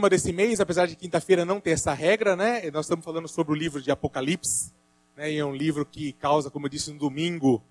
tema 0.00 0.08
desse 0.08 0.32
mês, 0.32 0.58
apesar 0.60 0.86
de 0.86 0.96
quinta-feira 0.96 1.44
não 1.44 1.60
ter 1.60 1.72
essa 1.72 1.92
regra, 1.92 2.34
né? 2.34 2.70
Nós 2.70 2.86
estamos 2.86 3.04
falando 3.04 3.28
sobre 3.28 3.52
o 3.52 3.54
livro 3.54 3.82
de 3.82 3.90
Apocalipse, 3.90 4.72
né? 5.14 5.30
E 5.30 5.36
é 5.36 5.44
um 5.44 5.54
livro 5.54 5.84
que 5.84 6.12
causa, 6.14 6.48
como 6.48 6.64
eu 6.64 6.70
disse 6.70 6.90
no 6.90 6.98
domingo, 6.98 7.62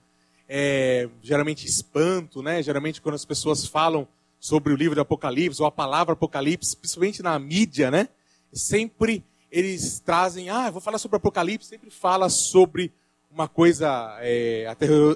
é, 0.48 1.10
geralmente 1.24 1.66
espanto, 1.66 2.44
né? 2.44 2.62
Geralmente 2.62 3.02
quando 3.02 3.16
as 3.16 3.26
pessoas 3.26 3.66
falam 3.66 4.08
sobre 4.40 4.72
o 4.72 4.76
livro 4.76 4.94
de 4.94 5.02
Apocalipse 5.02 5.60
ou 5.60 5.68
a 5.68 5.72
palavra 5.72 6.14
Apocalipse, 6.14 6.78
principalmente 6.78 7.24
na 7.24 7.40
mídia, 7.40 7.90
né? 7.90 8.08
Sempre 8.54 9.26
eles 9.52 10.00
trazem, 10.00 10.52
ah, 10.52 10.70
vou 10.70 10.82
falar 10.82 11.00
sobre 11.00 11.18
Apocalipse, 11.18 11.68
sempre 11.68 11.90
fala 11.90 12.30
sobre 12.30 12.94
uma 13.32 13.48
coisa 13.48 14.20
é, 14.22 14.68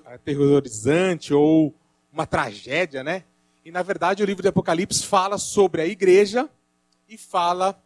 aterrorizante 0.03 1.31
ou 1.31 1.75
uma 2.11 2.25
tragédia, 2.25 3.03
né? 3.03 3.23
E 3.63 3.69
na 3.69 3.83
verdade 3.83 4.23
o 4.23 4.25
livro 4.25 4.41
de 4.41 4.47
Apocalipse 4.49 5.05
fala 5.05 5.37
sobre 5.37 5.79
a 5.79 5.85
igreja 5.85 6.49
e 7.13 7.17
fala 7.17 7.79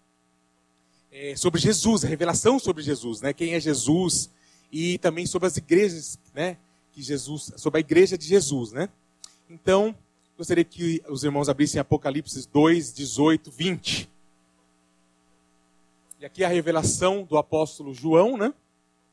é, 1.12 1.36
sobre 1.36 1.60
Jesus, 1.60 2.06
a 2.06 2.08
revelação 2.08 2.58
sobre 2.58 2.82
Jesus, 2.82 3.20
né? 3.20 3.34
Quem 3.34 3.56
é 3.56 3.60
Jesus 3.60 4.30
e 4.72 4.98
também 5.00 5.26
sobre 5.26 5.48
as 5.48 5.58
igrejas, 5.58 6.18
né? 6.34 6.58
Que 6.94 7.02
Jesus, 7.02 7.52
sobre 7.58 7.80
a 7.80 7.82
igreja 7.82 8.18
de 8.18 8.26
Jesus, 8.26 8.72
né? 8.72 8.88
Então, 9.50 9.94
gostaria 10.38 10.64
que 10.64 11.04
os 11.10 11.26
irmãos 11.26 11.50
abrissem 11.50 11.80
Apocalipse 11.80 12.48
2, 12.48 12.94
18, 12.94 13.52
20. 13.52 14.10
E 16.22 16.26
aqui 16.26 16.44
a 16.46 16.48
revelação 16.48 17.24
do 17.24 17.38
apóstolo 17.38 17.94
João, 17.94 18.38
né? 18.38 18.54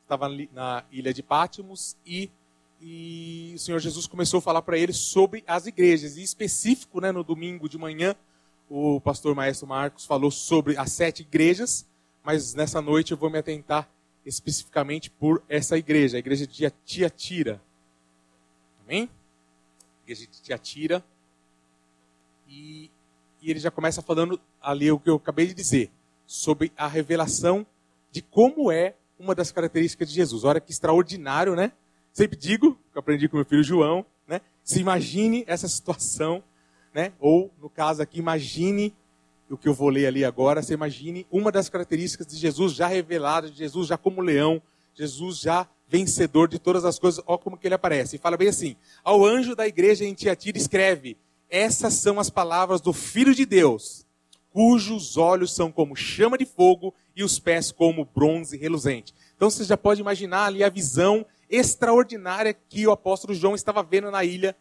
Estava 0.03 0.29
na 0.53 0.85
ilha 0.91 1.13
de 1.13 1.21
Pátimos 1.21 1.97
e, 2.05 2.29
e 2.79 3.51
o 3.53 3.59
Senhor 3.59 3.79
Jesus 3.79 4.07
começou 4.07 4.37
a 4.37 4.41
falar 4.41 4.61
para 4.61 4.77
ele 4.77 4.93
sobre 4.93 5.43
as 5.45 5.65
igrejas. 5.65 6.15
E 6.15 6.23
específico, 6.23 7.01
né, 7.01 7.11
no 7.11 7.23
domingo 7.23 7.67
de 7.67 7.77
manhã, 7.77 8.15
o 8.69 8.99
pastor 8.99 9.35
maestro 9.35 9.67
Marcos 9.67 10.05
falou 10.05 10.31
sobre 10.31 10.77
as 10.77 10.91
sete 10.91 11.21
igrejas, 11.21 11.85
mas 12.23 12.53
nessa 12.53 12.81
noite 12.81 13.11
eu 13.11 13.17
vou 13.17 13.29
me 13.29 13.37
atentar 13.37 13.89
especificamente 14.25 15.09
por 15.09 15.43
essa 15.47 15.77
igreja, 15.77 16.17
a 16.17 16.19
igreja 16.19 16.47
de 16.47 16.69
Tiatira. 16.83 17.61
Amém? 18.83 19.09
Igreja 20.03 20.25
de 20.25 20.41
Tiatira. 20.41 21.03
E, 22.47 22.89
e 23.41 23.51
ele 23.51 23.59
já 23.59 23.69
começa 23.69 24.01
falando 24.01 24.39
ali 24.61 24.91
o 24.91 24.99
que 24.99 25.09
eu 25.09 25.15
acabei 25.15 25.47
de 25.47 25.53
dizer, 25.53 25.91
sobre 26.25 26.71
a 26.75 26.87
revelação 26.87 27.65
de 28.11 28.21
como 28.21 28.71
é 28.71 28.95
uma 29.19 29.35
das 29.35 29.51
características 29.51 30.09
de 30.09 30.15
Jesus. 30.15 30.43
Olha 30.43 30.59
que 30.59 30.71
extraordinário, 30.71 31.55
né? 31.55 31.71
Sempre 32.11 32.37
digo, 32.37 32.75
que 32.91 32.97
eu 32.97 32.99
aprendi 32.99 33.27
com 33.27 33.37
meu 33.37 33.45
filho 33.45 33.63
João, 33.63 34.05
né? 34.27 34.41
Se 34.63 34.79
imagine 34.79 35.43
essa 35.47 35.67
situação 35.67 36.43
né? 36.95 37.11
Ou, 37.19 37.51
no 37.61 37.69
caso 37.69 38.01
aqui, 38.01 38.19
imagine 38.19 38.93
o 39.49 39.57
que 39.57 39.67
eu 39.67 39.73
vou 39.73 39.89
ler 39.89 40.07
ali 40.07 40.23
agora, 40.23 40.63
você 40.63 40.73
imagine 40.73 41.27
uma 41.29 41.51
das 41.51 41.67
características 41.67 42.25
de 42.25 42.37
Jesus 42.37 42.73
já 42.73 42.87
revelada, 42.87 43.51
de 43.51 43.57
Jesus 43.57 43.87
já 43.87 43.97
como 43.97 44.21
leão, 44.21 44.61
Jesus 44.95 45.39
já 45.39 45.67
vencedor 45.87 46.47
de 46.47 46.57
todas 46.57 46.85
as 46.85 46.97
coisas. 46.97 47.23
Olha 47.27 47.37
como 47.37 47.57
que 47.57 47.67
ele 47.67 47.75
aparece. 47.75 48.15
E 48.15 48.19
fala 48.19 48.37
bem 48.37 48.47
assim: 48.47 48.77
Ao 49.03 49.23
anjo 49.25 49.55
da 49.55 49.67
igreja 49.67 50.05
em 50.05 50.13
Tiatira 50.13 50.57
escreve: 50.57 51.17
Essas 51.49 51.95
são 51.95 52.17
as 52.17 52.29
palavras 52.29 52.79
do 52.79 52.93
Filho 52.93 53.35
de 53.35 53.45
Deus, 53.45 54.05
cujos 54.51 55.17
olhos 55.17 55.53
são 55.53 55.71
como 55.71 55.97
chama 55.97 56.37
de 56.37 56.45
fogo 56.45 56.93
e 57.13 57.25
os 57.25 57.37
pés 57.37 57.73
como 57.73 58.05
bronze 58.05 58.57
reluzente. 58.57 59.13
Então 59.35 59.49
você 59.49 59.65
já 59.65 59.75
pode 59.75 59.99
imaginar 59.99 60.45
ali 60.45 60.63
a 60.63 60.69
visão 60.69 61.25
extraordinária 61.49 62.53
que 62.53 62.87
o 62.87 62.91
apóstolo 62.91 63.35
João 63.35 63.53
estava 63.53 63.83
vendo 63.83 64.09
na 64.09 64.23
ilha 64.23 64.55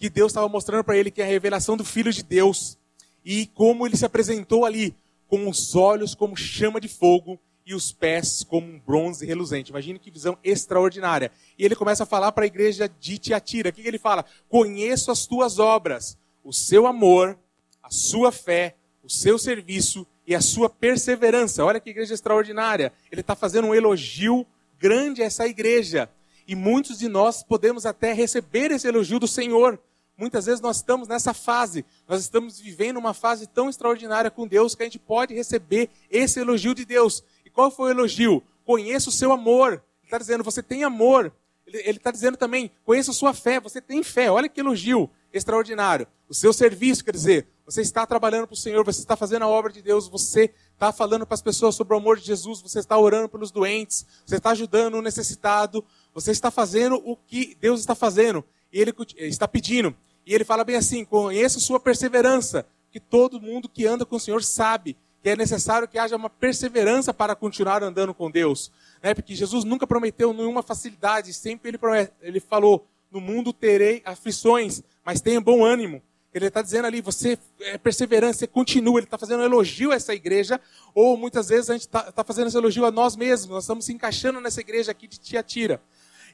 que 0.00 0.08
Deus 0.08 0.32
estava 0.32 0.48
mostrando 0.48 0.82
para 0.82 0.96
ele 0.96 1.10
que 1.10 1.20
é 1.20 1.24
a 1.26 1.28
revelação 1.28 1.76
do 1.76 1.84
Filho 1.84 2.10
de 2.10 2.22
Deus 2.22 2.78
e 3.22 3.44
como 3.48 3.86
ele 3.86 3.98
se 3.98 4.06
apresentou 4.06 4.64
ali, 4.64 4.96
com 5.28 5.46
os 5.46 5.76
olhos 5.76 6.14
como 6.14 6.34
chama 6.34 6.80
de 6.80 6.88
fogo 6.88 7.38
e 7.66 7.74
os 7.74 7.92
pés 7.92 8.42
como 8.42 8.66
um 8.66 8.80
bronze 8.80 9.26
reluzente. 9.26 9.70
Imagine 9.70 9.98
que 9.98 10.10
visão 10.10 10.38
extraordinária. 10.42 11.30
E 11.58 11.66
ele 11.66 11.76
começa 11.76 12.04
a 12.04 12.06
falar 12.06 12.32
para 12.32 12.44
a 12.44 12.46
igreja 12.46 12.90
de 12.98 13.18
Tiatira. 13.18 13.68
O 13.68 13.72
que 13.74 13.86
ele 13.86 13.98
fala? 13.98 14.24
Conheço 14.48 15.10
as 15.10 15.26
tuas 15.26 15.58
obras, 15.58 16.16
o 16.42 16.50
seu 16.50 16.86
amor, 16.86 17.38
a 17.82 17.90
sua 17.90 18.32
fé, 18.32 18.76
o 19.04 19.10
seu 19.10 19.38
serviço 19.38 20.06
e 20.26 20.34
a 20.34 20.40
sua 20.40 20.70
perseverança. 20.70 21.62
Olha 21.62 21.78
que 21.78 21.90
igreja 21.90 22.14
extraordinária. 22.14 22.90
Ele 23.12 23.20
está 23.20 23.36
fazendo 23.36 23.68
um 23.68 23.74
elogio 23.74 24.46
grande 24.78 25.22
a 25.22 25.26
essa 25.26 25.46
igreja. 25.46 26.08
E 26.48 26.56
muitos 26.56 26.98
de 26.98 27.06
nós 27.06 27.42
podemos 27.42 27.84
até 27.84 28.14
receber 28.14 28.70
esse 28.70 28.88
elogio 28.88 29.20
do 29.20 29.28
Senhor. 29.28 29.78
Muitas 30.20 30.44
vezes 30.44 30.60
nós 30.60 30.76
estamos 30.76 31.08
nessa 31.08 31.32
fase, 31.32 31.82
nós 32.06 32.20
estamos 32.20 32.60
vivendo 32.60 32.98
uma 32.98 33.14
fase 33.14 33.46
tão 33.46 33.70
extraordinária 33.70 34.30
com 34.30 34.46
Deus 34.46 34.74
que 34.74 34.82
a 34.82 34.84
gente 34.84 34.98
pode 34.98 35.32
receber 35.32 35.88
esse 36.10 36.38
elogio 36.38 36.74
de 36.74 36.84
Deus. 36.84 37.24
E 37.42 37.48
qual 37.48 37.70
foi 37.70 37.88
o 37.88 37.98
elogio? 37.98 38.42
Conheça 38.62 39.08
o 39.08 39.12
seu 39.12 39.32
amor. 39.32 39.72
Ele 39.72 39.82
está 40.04 40.18
dizendo, 40.18 40.44
você 40.44 40.62
tem 40.62 40.84
amor. 40.84 41.32
Ele 41.66 41.96
está 41.96 42.10
dizendo 42.10 42.36
também, 42.36 42.70
conheça 42.84 43.12
a 43.12 43.14
sua 43.14 43.32
fé, 43.32 43.58
você 43.58 43.80
tem 43.80 44.02
fé. 44.02 44.30
Olha 44.30 44.46
que 44.46 44.60
elogio 44.60 45.08
extraordinário. 45.32 46.06
O 46.28 46.34
seu 46.34 46.52
serviço, 46.52 47.02
quer 47.02 47.12
dizer, 47.12 47.46
você 47.64 47.80
está 47.80 48.04
trabalhando 48.04 48.46
para 48.46 48.54
o 48.54 48.58
Senhor, 48.58 48.84
você 48.84 49.00
está 49.00 49.16
fazendo 49.16 49.44
a 49.44 49.48
obra 49.48 49.72
de 49.72 49.80
Deus, 49.80 50.06
você 50.06 50.52
está 50.74 50.92
falando 50.92 51.24
para 51.24 51.34
as 51.34 51.42
pessoas 51.42 51.74
sobre 51.74 51.94
o 51.94 51.96
amor 51.96 52.18
de 52.18 52.26
Jesus, 52.26 52.60
você 52.60 52.80
está 52.80 52.98
orando 52.98 53.28
pelos 53.28 53.50
doentes, 53.50 54.04
você 54.26 54.36
está 54.36 54.50
ajudando 54.50 54.96
o 54.96 55.02
necessitado, 55.02 55.82
você 56.12 56.30
está 56.30 56.50
fazendo 56.50 57.00
o 57.06 57.16
que 57.16 57.56
Deus 57.58 57.80
está 57.80 57.94
fazendo. 57.94 58.44
E 58.70 58.78
Ele 58.78 58.92
está 59.16 59.48
pedindo. 59.48 59.96
E 60.26 60.34
ele 60.34 60.44
fala 60.44 60.64
bem 60.64 60.76
assim: 60.76 61.04
conheça 61.04 61.60
sua 61.60 61.80
perseverança, 61.80 62.66
que 62.90 63.00
todo 63.00 63.40
mundo 63.40 63.68
que 63.68 63.86
anda 63.86 64.04
com 64.04 64.16
o 64.16 64.20
Senhor 64.20 64.42
sabe 64.42 64.96
que 65.22 65.28
é 65.28 65.36
necessário 65.36 65.86
que 65.86 65.98
haja 65.98 66.16
uma 66.16 66.30
perseverança 66.30 67.12
para 67.12 67.34
continuar 67.34 67.82
andando 67.82 68.14
com 68.14 68.30
Deus. 68.30 68.70
Né? 69.02 69.14
Porque 69.14 69.34
Jesus 69.34 69.64
nunca 69.64 69.86
prometeu 69.86 70.32
nenhuma 70.32 70.62
facilidade, 70.62 71.32
sempre 71.34 71.70
ele, 71.70 71.78
promete, 71.78 72.12
ele 72.22 72.40
falou: 72.40 72.86
no 73.10 73.20
mundo 73.20 73.52
terei 73.52 74.02
aflições, 74.04 74.82
mas 75.04 75.20
tenha 75.20 75.40
bom 75.40 75.64
ânimo. 75.64 76.02
Ele 76.32 76.46
está 76.46 76.62
dizendo 76.62 76.86
ali, 76.86 77.00
você 77.00 77.36
é 77.60 77.76
perseverante, 77.76 78.38
você 78.38 78.46
continua. 78.46 79.00
Ele 79.00 79.06
está 79.06 79.18
fazendo 79.18 79.40
um 79.40 79.44
elogio 79.44 79.90
a 79.90 79.96
essa 79.96 80.14
igreja, 80.14 80.60
ou 80.94 81.16
muitas 81.16 81.48
vezes 81.48 81.68
a 81.68 81.72
gente 81.72 81.82
está 81.82 82.12
tá 82.12 82.22
fazendo 82.22 82.46
esse 82.46 82.56
elogio 82.56 82.86
a 82.86 82.90
nós 82.92 83.16
mesmos. 83.16 83.50
Nós 83.50 83.64
estamos 83.64 83.84
se 83.84 83.92
encaixando 83.92 84.40
nessa 84.40 84.60
igreja 84.60 84.92
aqui 84.92 85.08
de 85.08 85.18
Tiatira. 85.18 85.82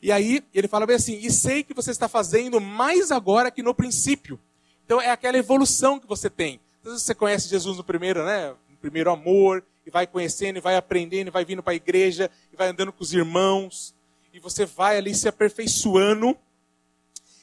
E 0.02 0.12
aí 0.12 0.42
ele 0.54 0.68
fala 0.68 0.86
bem 0.86 0.96
assim: 0.96 1.18
e 1.20 1.30
sei 1.30 1.62
que 1.62 1.74
você 1.74 1.90
está 1.90 2.08
fazendo 2.08 2.60
mais 2.60 3.10
agora 3.10 3.50
que 3.50 3.62
no 3.62 3.74
princípio. 3.74 4.38
Então 4.84 5.00
é 5.00 5.10
aquela 5.10 5.36
evolução 5.36 5.98
que 5.98 6.06
você 6.06 6.30
tem. 6.30 6.60
Você 6.82 7.14
conhece 7.14 7.48
Jesus 7.48 7.76
no 7.76 7.84
primeiro, 7.84 8.24
né? 8.24 8.54
No 8.70 8.76
primeiro 8.76 9.10
amor, 9.10 9.64
e 9.84 9.90
vai 9.90 10.06
conhecendo, 10.06 10.58
e 10.58 10.60
vai 10.60 10.76
aprendendo, 10.76 11.28
e 11.28 11.30
vai 11.30 11.44
vindo 11.44 11.62
para 11.62 11.72
a 11.72 11.76
igreja, 11.76 12.30
e 12.52 12.56
vai 12.56 12.68
andando 12.68 12.92
com 12.92 13.02
os 13.02 13.12
irmãos, 13.12 13.94
e 14.32 14.38
você 14.38 14.64
vai 14.64 14.96
ali 14.96 15.14
se 15.14 15.28
aperfeiçoando. 15.28 16.36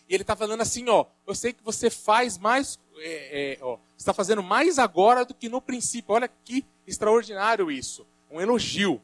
E 0.08 0.14
ele 0.14 0.24
está 0.24 0.36
falando 0.36 0.62
assim, 0.62 0.88
ó, 0.90 1.06
eu 1.26 1.34
sei 1.34 1.54
que 1.54 1.64
você 1.64 1.90
faz 1.90 2.38
mais, 2.38 2.78
é, 2.98 3.54
é, 3.54 3.58
ó, 3.62 3.78
está 3.98 4.14
fazendo 4.14 4.44
mais 4.44 4.78
agora 4.78 5.26
do 5.26 5.34
que 5.34 5.50
no 5.50 5.62
princípio. 5.62 6.14
Olha 6.14 6.30
que 6.44 6.66
extraordinário 6.86 7.72
isso, 7.72 8.06
um 8.30 8.40
elogio, 8.40 9.02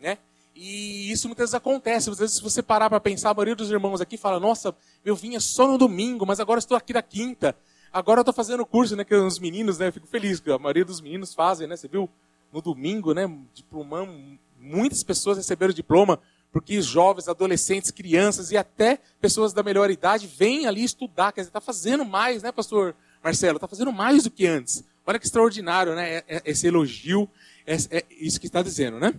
né? 0.00 0.18
E 0.60 1.12
isso 1.12 1.28
muitas 1.28 1.44
vezes 1.44 1.54
acontece. 1.54 2.10
Às 2.10 2.18
vezes, 2.18 2.36
se 2.36 2.42
você 2.42 2.60
parar 2.60 2.90
para 2.90 2.98
pensar, 2.98 3.30
a 3.30 3.34
maioria 3.34 3.54
dos 3.54 3.70
irmãos 3.70 4.00
aqui 4.00 4.16
fala: 4.16 4.40
Nossa, 4.40 4.74
eu 5.04 5.14
vinha 5.14 5.38
só 5.38 5.68
no 5.68 5.78
domingo, 5.78 6.26
mas 6.26 6.40
agora 6.40 6.58
estou 6.58 6.76
aqui 6.76 6.92
na 6.92 7.00
quinta. 7.00 7.56
Agora 7.92 8.18
eu 8.18 8.22
estou 8.22 8.34
fazendo 8.34 8.66
curso, 8.66 8.96
né? 8.96 9.04
Que 9.04 9.14
os 9.14 9.38
meninos, 9.38 9.78
né? 9.78 9.86
Eu 9.86 9.92
fico 9.92 10.08
feliz 10.08 10.40
que 10.40 10.50
a 10.50 10.58
maioria 10.58 10.84
dos 10.84 11.00
meninos 11.00 11.32
fazem, 11.32 11.68
né? 11.68 11.76
Você 11.76 11.86
viu 11.86 12.10
no 12.52 12.60
domingo, 12.60 13.14
né? 13.14 13.30
Diplomão, 13.54 14.36
muitas 14.58 15.04
pessoas 15.04 15.36
receberam 15.36 15.72
diploma 15.72 16.18
porque 16.50 16.82
jovens, 16.82 17.28
adolescentes, 17.28 17.92
crianças 17.92 18.50
e 18.50 18.56
até 18.56 18.98
pessoas 19.20 19.52
da 19.52 19.62
melhor 19.62 19.90
idade 19.92 20.26
vêm 20.26 20.66
ali 20.66 20.82
estudar. 20.82 21.30
Quer 21.30 21.42
dizer, 21.42 21.50
está 21.50 21.60
fazendo 21.60 22.04
mais, 22.04 22.42
né, 22.42 22.50
Pastor 22.50 22.96
Marcelo? 23.22 23.58
Está 23.58 23.68
fazendo 23.68 23.92
mais 23.92 24.24
do 24.24 24.30
que 24.30 24.44
antes. 24.44 24.82
Olha 25.06 25.20
que 25.20 25.26
extraordinário, 25.26 25.94
né? 25.94 26.16
É, 26.16 26.24
é, 26.26 26.42
esse 26.46 26.66
elogio, 26.66 27.28
é, 27.64 27.76
é 27.90 28.04
isso 28.10 28.40
que 28.40 28.46
está 28.46 28.60
dizendo, 28.60 28.98
né? 28.98 29.14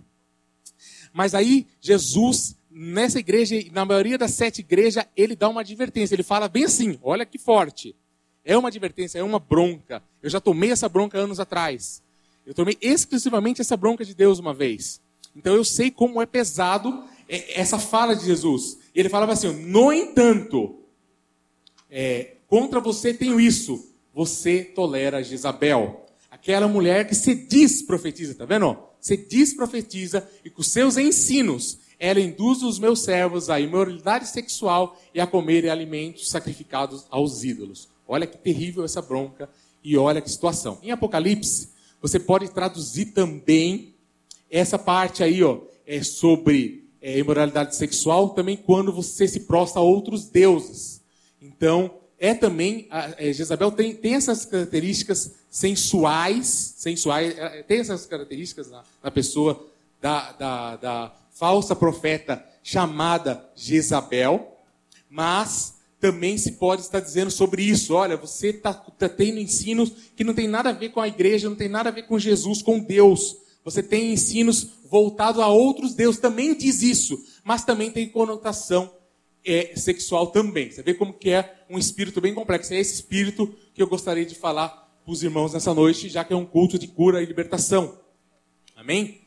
Mas 1.13 1.33
aí 1.33 1.67
Jesus, 1.81 2.55
nessa 2.69 3.19
igreja, 3.19 3.55
na 3.71 3.85
maioria 3.85 4.17
das 4.17 4.31
sete 4.31 4.59
igrejas, 4.59 5.05
ele 5.15 5.35
dá 5.35 5.49
uma 5.49 5.61
advertência. 5.61 6.15
Ele 6.15 6.23
fala 6.23 6.47
bem 6.47 6.65
assim: 6.65 6.97
olha 7.01 7.25
que 7.25 7.37
forte. 7.37 7.95
É 8.43 8.57
uma 8.57 8.69
advertência, 8.69 9.19
é 9.19 9.23
uma 9.23 9.39
bronca. 9.39 10.01
Eu 10.23 10.29
já 10.29 10.39
tomei 10.39 10.71
essa 10.71 10.87
bronca 10.89 11.17
anos 11.17 11.39
atrás. 11.39 12.01
Eu 12.45 12.53
tomei 12.53 12.77
exclusivamente 12.81 13.61
essa 13.61 13.77
bronca 13.77 14.03
de 14.03 14.15
Deus 14.15 14.39
uma 14.39 14.53
vez. 14.53 15.01
Então 15.35 15.53
eu 15.55 15.63
sei 15.63 15.91
como 15.91 16.21
é 16.21 16.25
pesado 16.25 17.03
é, 17.27 17.59
essa 17.59 17.77
fala 17.77 18.15
de 18.15 18.25
Jesus. 18.25 18.79
Ele 18.95 19.09
falava 19.09 19.33
assim: 19.33 19.53
no 19.67 19.93
entanto, 19.93 20.79
é, 21.89 22.35
contra 22.47 22.79
você 22.79 23.13
tenho 23.13 23.39
isso. 23.39 23.87
Você 24.13 24.63
tolera 24.63 25.23
Jezabel. 25.23 26.05
Aquela 26.31 26.67
mulher 26.67 27.07
que 27.07 27.15
se 27.15 27.35
diz 27.35 27.81
profetiza, 27.81 28.33
tá 28.35 28.45
vendo? 28.45 28.77
Se 28.99 29.15
diz 29.15 29.53
profetiza 29.53 30.27
e 30.43 30.49
com 30.49 30.63
seus 30.63 30.97
ensinos 30.97 31.79
ela 31.99 32.21
induz 32.21 32.63
os 32.63 32.79
meus 32.79 33.01
servos 33.01 33.49
à 33.49 33.59
imoralidade 33.59 34.27
sexual 34.29 34.97
e 35.13 35.19
a 35.19 35.27
comerem 35.27 35.69
alimentos 35.69 36.29
sacrificados 36.29 37.05
aos 37.09 37.43
ídolos. 37.43 37.89
Olha 38.07 38.25
que 38.25 38.37
terrível 38.37 38.85
essa 38.85 39.01
bronca 39.01 39.49
e 39.83 39.97
olha 39.97 40.21
que 40.21 40.31
situação. 40.31 40.79
Em 40.81 40.91
Apocalipse, 40.91 41.69
você 42.01 42.17
pode 42.17 42.49
traduzir 42.51 43.07
também 43.07 43.93
essa 44.49 44.79
parte 44.79 45.21
aí, 45.23 45.43
ó, 45.43 45.59
é 45.85 46.01
sobre 46.01 46.89
é, 47.01 47.19
imoralidade 47.19 47.75
sexual, 47.75 48.29
também 48.29 48.55
quando 48.55 48.93
você 48.93 49.27
se 49.27 49.41
prostra 49.41 49.81
a 49.81 49.83
outros 49.83 50.25
deuses. 50.25 51.01
Então, 51.41 51.99
é 52.17 52.33
também, 52.33 52.87
a, 52.89 53.13
é, 53.17 53.33
Jezabel 53.33 53.71
tem, 53.71 53.93
tem 53.93 54.15
essas 54.15 54.45
características 54.45 55.35
sensuais, 55.49 56.75
sensuais, 56.77 57.37
é, 57.37 57.63
tem 57.63 57.79
essas 57.79 58.05
características 58.05 58.69
na, 58.69 58.83
na 59.03 59.11
pessoa 59.11 59.65
da, 60.01 60.31
da, 60.33 60.75
da 60.75 61.15
falsa 61.31 61.75
profeta 61.75 62.43
chamada 62.63 63.49
Jezabel, 63.55 64.57
mas 65.09 65.75
também 65.99 66.37
se 66.37 66.53
pode 66.53 66.81
estar 66.81 66.99
dizendo 66.99 67.31
sobre 67.31 67.63
isso. 67.63 67.93
Olha, 67.93 68.15
você 68.15 68.49
está 68.49 68.73
tá 68.73 69.09
tendo 69.09 69.39
ensinos 69.39 69.91
que 70.15 70.23
não 70.23 70.33
tem 70.33 70.47
nada 70.47 70.69
a 70.69 70.73
ver 70.73 70.89
com 70.89 71.01
a 71.01 71.07
igreja, 71.07 71.49
não 71.49 71.55
tem 71.55 71.69
nada 71.69 71.89
a 71.89 71.91
ver 71.91 72.03
com 72.03 72.17
Jesus, 72.17 72.61
com 72.61 72.79
Deus. 72.79 73.35
Você 73.63 73.83
tem 73.83 74.13
ensinos 74.13 74.67
voltados 74.89 75.41
a 75.41 75.47
outros 75.47 75.93
deuses, 75.93 76.19
também 76.19 76.55
diz 76.55 76.81
isso, 76.81 77.21
mas 77.43 77.63
também 77.63 77.91
tem 77.91 78.09
conotação 78.09 78.91
é, 79.45 79.73
sexual 79.75 80.27
também. 80.27 80.71
Você 80.71 80.81
vê 80.81 80.93
como 80.93 81.13
que 81.13 81.29
é 81.29 81.63
um 81.69 81.77
espírito 81.77 82.21
bem 82.21 82.33
complexo. 82.33 82.73
É 82.73 82.79
esse 82.79 82.95
espírito 82.95 83.53
que 83.73 83.81
eu 83.81 83.87
gostaria 83.87 84.25
de 84.25 84.35
falar 84.35 84.88
os 85.11 85.23
irmãos 85.23 85.53
nessa 85.53 85.73
noite, 85.73 86.09
já 86.09 86.23
que 86.23 86.33
é 86.33 86.35
um 86.35 86.45
culto 86.45 86.77
de 86.77 86.87
cura 86.87 87.21
e 87.21 87.25
libertação. 87.25 87.97
Amém? 88.75 89.21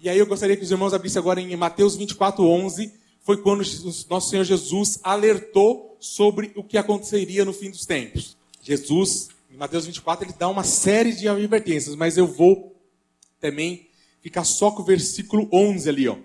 E 0.00 0.08
aí 0.08 0.18
eu 0.18 0.26
gostaria 0.26 0.56
que 0.56 0.62
os 0.62 0.70
irmãos 0.70 0.94
abrissem 0.94 1.18
agora 1.18 1.40
em 1.40 1.56
Mateus 1.56 1.96
24, 1.96 2.44
11. 2.44 2.92
Foi 3.22 3.36
quando 3.38 3.64
nosso 4.08 4.30
Senhor 4.30 4.44
Jesus 4.44 5.00
alertou 5.02 5.96
sobre 5.98 6.52
o 6.54 6.62
que 6.62 6.78
aconteceria 6.78 7.44
no 7.44 7.52
fim 7.52 7.70
dos 7.70 7.84
tempos. 7.84 8.36
Jesus, 8.62 9.28
em 9.50 9.56
Mateus 9.56 9.86
24, 9.86 10.26
ele 10.26 10.34
dá 10.38 10.48
uma 10.48 10.64
série 10.64 11.12
de 11.12 11.28
advertências, 11.28 11.94
mas 11.96 12.16
eu 12.16 12.26
vou 12.26 12.76
também 13.40 13.88
ficar 14.20 14.44
só 14.44 14.70
com 14.70 14.82
o 14.82 14.84
versículo 14.84 15.48
11 15.52 15.88
ali, 15.88 16.08
ó. 16.08 16.16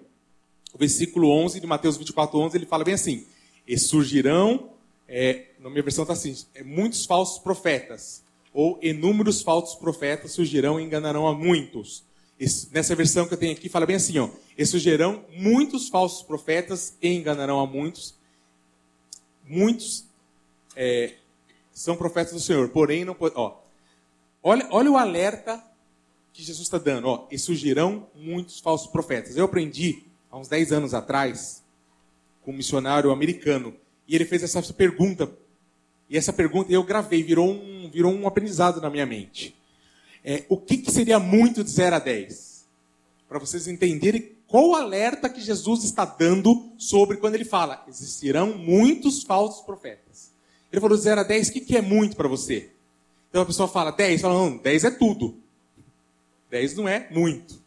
O 0.73 0.77
versículo 0.77 1.29
11 1.29 1.59
de 1.59 1.67
Mateus 1.67 1.97
24, 1.97 2.37
11, 2.39 2.57
ele 2.57 2.65
fala 2.65 2.83
bem 2.83 2.93
assim: 2.93 3.25
E 3.67 3.77
surgirão, 3.77 4.69
é, 5.07 5.47
na 5.59 5.69
minha 5.69 5.83
versão 5.83 6.03
está 6.03 6.13
assim, 6.13 6.35
é, 6.55 6.63
muitos 6.63 7.05
falsos 7.05 7.39
profetas, 7.39 8.23
ou 8.53 8.79
inúmeros 8.81 9.41
falsos 9.41 9.75
profetas 9.75 10.31
surgirão 10.31 10.79
e 10.79 10.83
enganarão 10.83 11.27
a 11.27 11.33
muitos 11.33 12.03
nessa 12.71 12.95
versão 12.95 13.27
que 13.27 13.33
eu 13.33 13.37
tenho 13.37 13.53
aqui, 13.53 13.69
fala 13.69 13.85
bem 13.85 13.97
assim, 13.97 14.17
ó. 14.17 14.29
E 14.57 14.65
surgirão 14.65 15.23
muitos 15.35 15.89
falsos 15.89 16.23
profetas 16.23 16.97
e 17.01 17.09
enganarão 17.09 17.59
a 17.59 17.67
muitos. 17.67 18.15
Muitos 19.47 20.05
é, 20.75 21.15
são 21.71 21.95
profetas 21.95 22.33
do 22.33 22.39
Senhor, 22.39 22.69
porém 22.69 23.05
não 23.05 23.15
ó. 23.19 23.59
Olha, 24.41 24.67
olha 24.71 24.91
o 24.91 24.97
alerta 24.97 25.63
que 26.33 26.41
Jesus 26.41 26.65
está 26.65 26.79
dando, 26.79 27.07
ó. 27.07 27.27
E 27.29 27.37
surgirão 27.37 28.07
muitos 28.15 28.59
falsos 28.59 28.87
profetas. 28.87 29.37
Eu 29.37 29.45
aprendi 29.45 30.03
há 30.31 30.37
uns 30.37 30.47
10 30.47 30.71
anos 30.71 30.93
atrás 30.95 31.63
com 32.41 32.51
um 32.51 32.55
missionário 32.55 33.11
americano 33.11 33.75
e 34.07 34.15
ele 34.15 34.25
fez 34.25 34.41
essa 34.41 34.73
pergunta. 34.73 35.31
E 36.11 36.17
essa 36.17 36.31
pergunta 36.31 36.71
eu 36.71 36.83
gravei, 36.83 37.23
virou 37.23 37.49
um, 37.49 37.89
virou 37.91 38.13
um 38.13 38.27
aprendizado 38.27 38.79
na 38.79 38.89
minha 38.89 39.07
mente 39.07 39.55
é, 40.23 40.45
o 40.49 40.57
que, 40.57 40.77
que 40.77 40.91
seria 40.91 41.19
muito 41.19 41.63
de 41.63 41.71
0 41.71 41.95
a 41.95 41.99
10? 41.99 42.67
Para 43.27 43.39
vocês 43.39 43.67
entenderem 43.67 44.33
qual 44.47 44.69
o 44.69 44.75
alerta 44.75 45.29
que 45.29 45.41
Jesus 45.41 45.83
está 45.83 46.05
dando 46.05 46.71
sobre 46.77 47.17
quando 47.17 47.35
ele 47.35 47.45
fala: 47.45 47.83
existirão 47.87 48.57
muitos 48.57 49.23
falsos 49.23 49.63
profetas. 49.65 50.31
Ele 50.71 50.81
falou 50.81 50.97
de 50.97 51.03
0 51.03 51.21
a 51.21 51.23
10, 51.23 51.49
o 51.49 51.53
que, 51.53 51.61
que 51.61 51.77
é 51.77 51.81
muito 51.81 52.15
para 52.15 52.27
você? 52.27 52.69
Então 53.29 53.41
a 53.41 53.45
pessoa 53.45 53.67
fala 53.67 53.91
10, 53.91 54.21
fala, 54.21 54.33
não, 54.33 54.57
10 54.57 54.83
é 54.83 54.91
tudo. 54.91 55.37
10 56.49 56.75
não 56.75 56.87
é 56.87 57.07
muito. 57.09 57.61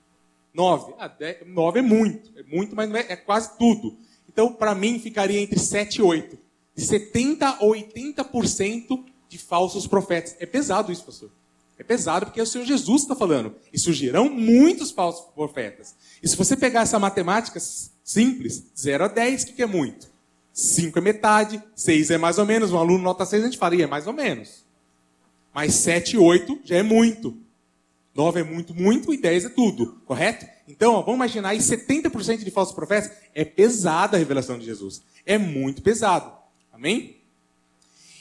9, 0.52 0.94
ah, 0.98 1.08
10, 1.08 1.46
9 1.46 1.78
é 1.78 1.82
muito. 1.82 2.30
É 2.38 2.42
muito, 2.42 2.76
mas 2.76 2.88
não 2.88 2.96
é, 2.96 3.06
é 3.08 3.16
quase 3.16 3.56
tudo. 3.58 3.96
Então, 4.28 4.52
para 4.52 4.74
mim, 4.74 4.98
ficaria 4.98 5.40
entre 5.40 5.58
7 5.58 5.96
e 5.96 6.02
8. 6.02 6.38
De 6.74 6.84
70% 6.84 7.42
a 7.42 7.58
80% 7.58 9.04
de 9.28 9.38
falsos 9.38 9.86
profetas. 9.86 10.36
É 10.38 10.46
pesado 10.46 10.92
isso, 10.92 11.04
pastor. 11.04 11.30
É 11.78 11.82
pesado 11.82 12.26
porque 12.26 12.38
é 12.38 12.42
o 12.42 12.46
Senhor 12.46 12.64
Jesus 12.64 13.02
está 13.02 13.16
falando. 13.16 13.54
E 13.72 13.78
surgirão 13.78 14.28
muitos 14.28 14.90
falsos 14.90 15.26
profetas. 15.34 15.94
E 16.22 16.28
se 16.28 16.36
você 16.36 16.56
pegar 16.56 16.82
essa 16.82 16.98
matemática 16.98 17.60
simples, 18.02 18.64
0 18.76 19.04
a 19.04 19.08
10, 19.08 19.42
o 19.42 19.46
que, 19.46 19.62
é 19.62 19.66
muito? 19.66 20.08
5 20.52 20.96
é 20.98 21.02
metade, 21.02 21.62
6 21.74 22.10
é 22.10 22.18
mais 22.18 22.38
ou 22.38 22.46
menos. 22.46 22.70
Um 22.70 22.78
aluno 22.78 23.02
nota 23.02 23.26
6 23.26 23.42
a 23.42 23.46
gente 23.46 23.58
faria, 23.58 23.84
é 23.84 23.88
mais 23.88 24.06
ou 24.06 24.12
menos. 24.12 24.64
Mas 25.52 25.74
7 25.74 26.14
e 26.14 26.18
8 26.18 26.60
já 26.64 26.76
é 26.76 26.82
muito. 26.82 27.36
9 28.14 28.40
é 28.40 28.44
muito, 28.44 28.72
muito 28.72 29.12
e 29.12 29.16
10 29.16 29.46
é 29.46 29.48
tudo, 29.48 30.00
correto? 30.04 30.46
Então, 30.68 30.94
ó, 30.94 31.02
vamos 31.02 31.16
imaginar 31.16 31.48
aí 31.50 31.58
70% 31.58 32.44
de 32.44 32.50
falsos 32.52 32.74
profetas. 32.74 33.10
É 33.34 33.44
pesada 33.44 34.16
a 34.16 34.18
revelação 34.18 34.56
de 34.56 34.64
Jesus. 34.64 35.02
É 35.26 35.36
muito 35.36 35.82
pesado. 35.82 36.43
Amém? 36.74 37.18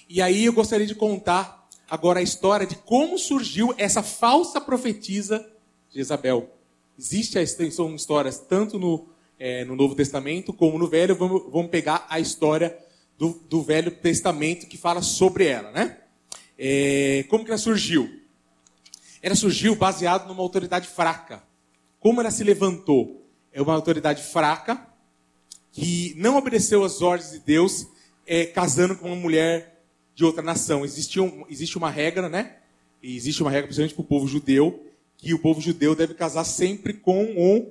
E 0.07 0.21
aí 0.21 0.45
eu 0.45 0.53
gostaria 0.53 0.85
de 0.85 0.94
contar 0.94 1.67
agora 1.89 2.19
a 2.19 2.23
história 2.23 2.67
de 2.67 2.75
como 2.75 3.17
surgiu 3.17 3.73
essa 3.79 4.03
falsa 4.03 4.61
profetisa 4.61 5.44
de 5.89 6.00
Isabel. 6.00 6.51
Existe 6.97 7.39
extensão 7.39 7.95
histórias 7.95 8.38
tanto 8.38 8.77
no, 8.77 9.07
é, 9.39 9.65
no 9.65 9.75
Novo 9.75 9.95
Testamento 9.95 10.53
como 10.53 10.77
no 10.77 10.88
Velho. 10.88 11.15
Vamos, 11.15 11.51
vamos 11.51 11.71
pegar 11.71 12.05
a 12.07 12.19
história 12.19 12.77
do, 13.17 13.41
do, 13.50 13.63
Velho 13.63 13.89
Testamento 13.89 14.67
que 14.67 14.77
fala 14.77 15.01
sobre 15.01 15.47
ela, 15.47 15.71
né? 15.71 15.97
É, 16.56 17.25
como 17.29 17.44
que 17.44 17.49
ela 17.49 17.57
surgiu? 17.57 18.21
Ela 19.19 19.33
surgiu 19.33 19.75
baseado 19.75 20.27
numa 20.27 20.44
autoridade 20.44 20.88
fraca. 20.88 21.41
Como 21.99 22.21
ela 22.21 22.29
se 22.29 22.44
levantou? 22.44 23.25
É 23.51 23.59
uma 23.59 23.73
autoridade 23.73 24.21
fraca 24.21 24.87
que 25.71 26.13
não 26.18 26.37
obedeceu 26.37 26.83
às 26.83 27.01
ordens 27.01 27.31
de 27.31 27.39
Deus, 27.39 27.87
é, 28.25 28.45
casando 28.45 28.95
com 28.95 29.07
uma 29.07 29.15
mulher 29.15 29.83
de 30.15 30.23
outra 30.23 30.42
nação. 30.42 30.85
Existe, 30.85 31.19
um, 31.19 31.45
existe 31.49 31.77
uma 31.77 31.89
regra, 31.89 32.30
né? 32.30 32.57
E 33.01 33.15
existe 33.15 33.42
uma 33.42 33.51
regra, 33.51 33.68
principalmente 33.68 33.95
para 33.95 34.01
o 34.01 34.07
povo 34.07 34.27
judeu, 34.27 34.85
que 35.18 35.33
o 35.33 35.39
povo 35.39 35.59
judeu 35.59 35.95
deve 35.95 36.13
casar 36.13 36.44
sempre 36.44 36.94
com 36.94 37.23
o 37.37 37.68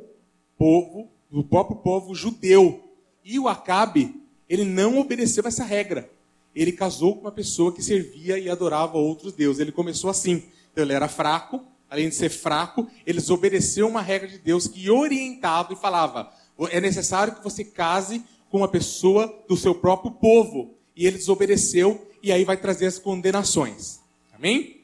povo, 0.59 1.11
o 1.31 1.43
próprio 1.43 1.77
povo 1.77 2.15
judeu. 2.15 2.93
E 3.25 3.39
o 3.39 3.49
Acabe, 3.49 4.21
ele 4.49 4.65
não 4.65 4.99
obedeceu 4.99 5.45
essa 5.47 5.65
regra. 5.65 6.11
Ele 6.55 6.73
casou 6.73 7.15
com 7.15 7.23
uma 7.23 7.33
pessoa 7.33 7.73
que 7.73 7.83
servia 7.83 8.39
e 8.39 8.51
adorava 8.51 8.99
outros 8.99 9.33
deuses. 9.33 9.61
Ele 9.61 9.73
começou 9.73 10.11
assim. 10.11 10.43
Então 10.71 10.85
ele 10.85 10.93
era 10.93 11.09
fraco, 11.09 11.65
além 11.89 12.09
de 12.09 12.15
ser 12.15 12.29
fraco, 12.29 12.87
ele 13.07 13.19
desobedeceu 13.19 13.87
uma 13.87 14.01
regra 14.01 14.29
de 14.29 14.39
Deus 14.39 14.67
que 14.67 14.91
orientava 14.91 15.73
e 15.73 15.77
falava: 15.77 16.33
é 16.71 16.81
necessário 16.81 17.35
que 17.35 17.43
você 17.43 17.65
case 17.65 18.23
com 18.53 18.59
uma 18.59 18.69
pessoa 18.69 19.45
do 19.49 19.57
seu 19.57 19.75
próprio 19.75 20.11
povo. 20.13 20.75
E 20.95 21.07
ele 21.07 21.17
desobedeceu 21.17 22.07
e 22.23 22.31
aí 22.31 22.45
vai 22.45 22.59
trazer 22.59 22.85
as 22.85 22.99
condenações. 22.99 24.01
Amém? 24.31 24.83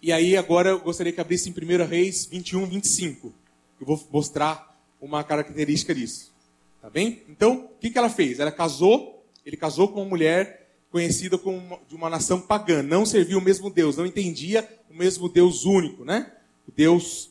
E 0.00 0.10
aí 0.10 0.34
agora 0.34 0.70
eu 0.70 0.80
gostaria 0.80 1.12
que 1.12 1.20
abrisse 1.20 1.50
em 1.50 1.52
1 1.52 1.86
Reis 1.86 2.24
21, 2.24 2.64
25. 2.64 3.34
Eu 3.78 3.86
vou 3.86 4.08
mostrar 4.10 4.80
uma 4.98 5.22
característica 5.22 5.94
disso. 5.94 6.32
Tá 6.80 6.88
bem? 6.88 7.22
Então, 7.28 7.66
o 7.66 7.78
que, 7.78 7.90
que 7.90 7.98
ela 7.98 8.08
fez? 8.08 8.40
Ela 8.40 8.50
casou, 8.50 9.22
ele 9.44 9.56
casou 9.56 9.88
com 9.88 10.00
uma 10.00 10.08
mulher 10.08 10.70
conhecida 10.90 11.36
como 11.36 11.58
uma, 11.58 11.78
de 11.86 11.94
uma 11.94 12.08
nação 12.08 12.40
pagã, 12.40 12.82
não 12.82 13.04
servia 13.04 13.36
o 13.36 13.42
mesmo 13.42 13.68
Deus, 13.68 13.98
não 13.98 14.06
entendia 14.06 14.66
o 14.88 14.94
mesmo 14.94 15.28
Deus 15.28 15.66
único, 15.66 16.02
né? 16.02 16.32
O 16.66 16.72
Deus 16.72 17.30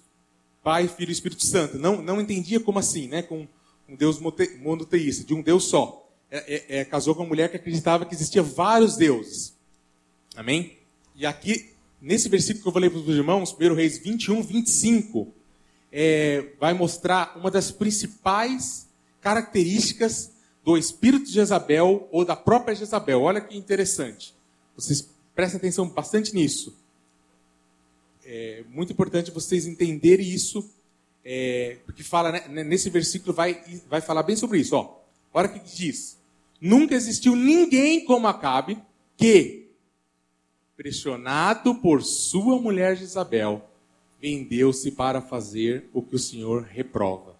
Pai, 0.63 0.87
Filho 0.87 1.09
e 1.09 1.13
Espírito 1.13 1.43
Santo. 1.43 1.79
Não, 1.79 2.03
não 2.03 2.21
entendia 2.21 2.59
como 2.59 2.77
assim, 2.77 3.07
né? 3.07 3.23
Com 3.23 3.47
um 3.87 3.95
Deus 3.95 4.19
monoteísta, 4.19 5.23
de 5.23 5.33
um 5.33 5.41
Deus 5.41 5.65
só 5.65 6.07
é, 6.29 6.55
é, 6.55 6.79
é, 6.79 6.85
casou 6.85 7.15
com 7.15 7.21
uma 7.21 7.29
mulher 7.29 7.49
que 7.49 7.57
acreditava 7.57 8.05
que 8.05 8.13
existia 8.13 8.43
vários 8.43 8.97
deuses. 8.97 9.55
Amém? 10.35 10.77
E 11.15 11.25
aqui, 11.25 11.73
nesse 12.01 12.29
versículo 12.29 12.71
que 12.71 12.77
eu 12.77 12.81
ler 12.81 12.91
para 12.91 12.99
os 12.99 13.07
irmãos, 13.07 13.55
1 13.57 13.73
Reis 13.73 13.97
21, 13.97 14.41
25, 14.43 15.33
é, 15.91 16.53
vai 16.59 16.73
mostrar 16.73 17.37
uma 17.37 17.49
das 17.49 17.71
principais 17.71 18.87
características 19.21 20.31
do 20.63 20.77
espírito 20.77 21.25
de 21.25 21.31
Jezabel 21.31 22.07
ou 22.11 22.25
da 22.25 22.35
própria 22.35 22.75
Jezabel. 22.75 23.21
Olha 23.21 23.39
que 23.39 23.57
interessante. 23.57 24.35
Vocês 24.75 25.09
prestem 25.33 25.57
atenção 25.57 25.87
bastante 25.87 26.35
nisso. 26.35 26.75
é 28.25 28.63
muito 28.69 28.91
importante 28.91 29.31
vocês 29.31 29.65
entenderem 29.65 30.27
isso, 30.27 30.69
é, 31.29 31.79
porque 31.85 32.03
fala 32.03 32.31
né, 32.31 32.63
nesse 32.63 32.89
versículo 32.89 33.33
vai, 33.33 33.61
vai 33.89 33.99
falar 33.99 34.23
bem 34.23 34.37
sobre 34.37 34.59
isso. 34.59 34.77
Ó, 34.77 35.01
olha 35.33 35.49
o 35.49 35.51
que 35.51 35.59
diz: 35.59 36.17
Nunca 36.61 36.95
existiu 36.95 37.35
ninguém 37.35 38.05
como 38.05 38.27
Acabe 38.27 38.81
que, 39.17 39.67
pressionado 40.77 41.75
por 41.75 42.01
sua 42.01 42.61
mulher 42.61 42.95
Jezabel, 42.95 43.69
vendeu-se 44.21 44.89
para 44.91 45.19
fazer 45.19 45.89
o 45.93 46.01
que 46.01 46.15
o 46.15 46.19
Senhor 46.19 46.63
reprova. 46.63 47.35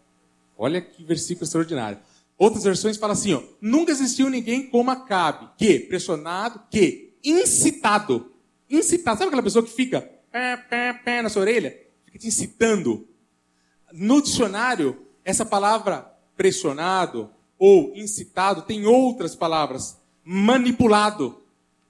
Olha 0.58 0.82
que 0.82 1.01
versículo 1.06 1.46
extraordinário. 1.46 1.98
Outras 2.38 2.65
versões 2.65 2.98
falam 2.98 3.13
assim: 3.13 3.36
ó, 3.36 3.44
nunca 3.62 3.94
existiu 3.94 4.29
ninguém 4.29 4.67
como 4.67 4.91
Acabe, 4.91 5.48
que, 5.58 5.79
pressionado, 5.79 6.62
que, 6.70 7.13
incitado. 7.24 8.34
Incitado. 8.70 9.17
Sabe 9.17 9.29
aquela 9.29 9.44
pessoa 9.44 9.63
que 9.63 9.72
fica 9.72 10.01
pé, 10.29 10.58
pé, 10.58 10.91
pé 10.91 11.22
na 11.22 11.29
sua 11.29 11.44
orelha? 11.44 11.74
Fica 12.03 12.20
te 12.20 12.27
incitando. 12.27 13.08
No 13.91 14.22
dicionário, 14.22 15.06
essa 15.24 15.46
palavra 15.46 16.13
pressionado 16.36 17.29
ou 17.58 17.94
incitado 17.96 18.62
tem 18.62 18.86
outras 18.86 19.36
palavras. 19.36 19.98
Manipulado. 20.24 21.41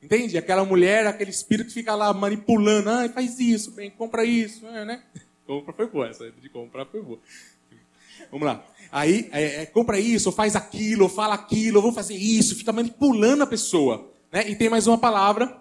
Entende? 0.02 0.38
Aquela 0.38 0.64
mulher, 0.64 1.08
aquele 1.08 1.32
espírito 1.32 1.68
que 1.68 1.74
fica 1.74 1.96
lá 1.96 2.14
manipulando. 2.14 2.90
Ah, 2.90 3.10
faz 3.10 3.40
isso, 3.40 3.72
bem, 3.72 3.90
compra 3.90 4.24
isso, 4.24 4.66
é, 4.68 4.86
né? 4.86 5.04
Compra 5.48 5.72
foi 5.72 5.88
boa, 5.88 6.10
essa 6.10 6.30
de 6.30 6.50
comprar 6.50 6.86
foi 6.88 7.02
boa. 7.02 7.20
Vamos 8.30 8.46
lá. 8.46 8.66
Aí, 8.92 9.30
é, 9.32 9.62
é, 9.62 9.66
compra 9.66 9.98
isso, 9.98 10.28
ou 10.28 10.36
faz 10.36 10.58
aquilo, 10.58 11.04
ou 11.04 11.10
fala 11.10 11.36
aquilo, 11.36 11.78
ou 11.78 11.84
vou 11.84 11.94
fazer 11.94 12.16
isso, 12.16 12.54
fica 12.54 12.74
manipulando 12.74 13.44
a 13.44 13.48
pessoa. 13.48 14.12
Né? 14.30 14.50
E 14.50 14.56
tem 14.56 14.70
mais 14.70 14.88
uma 14.88 14.98
palavra 14.98 15.58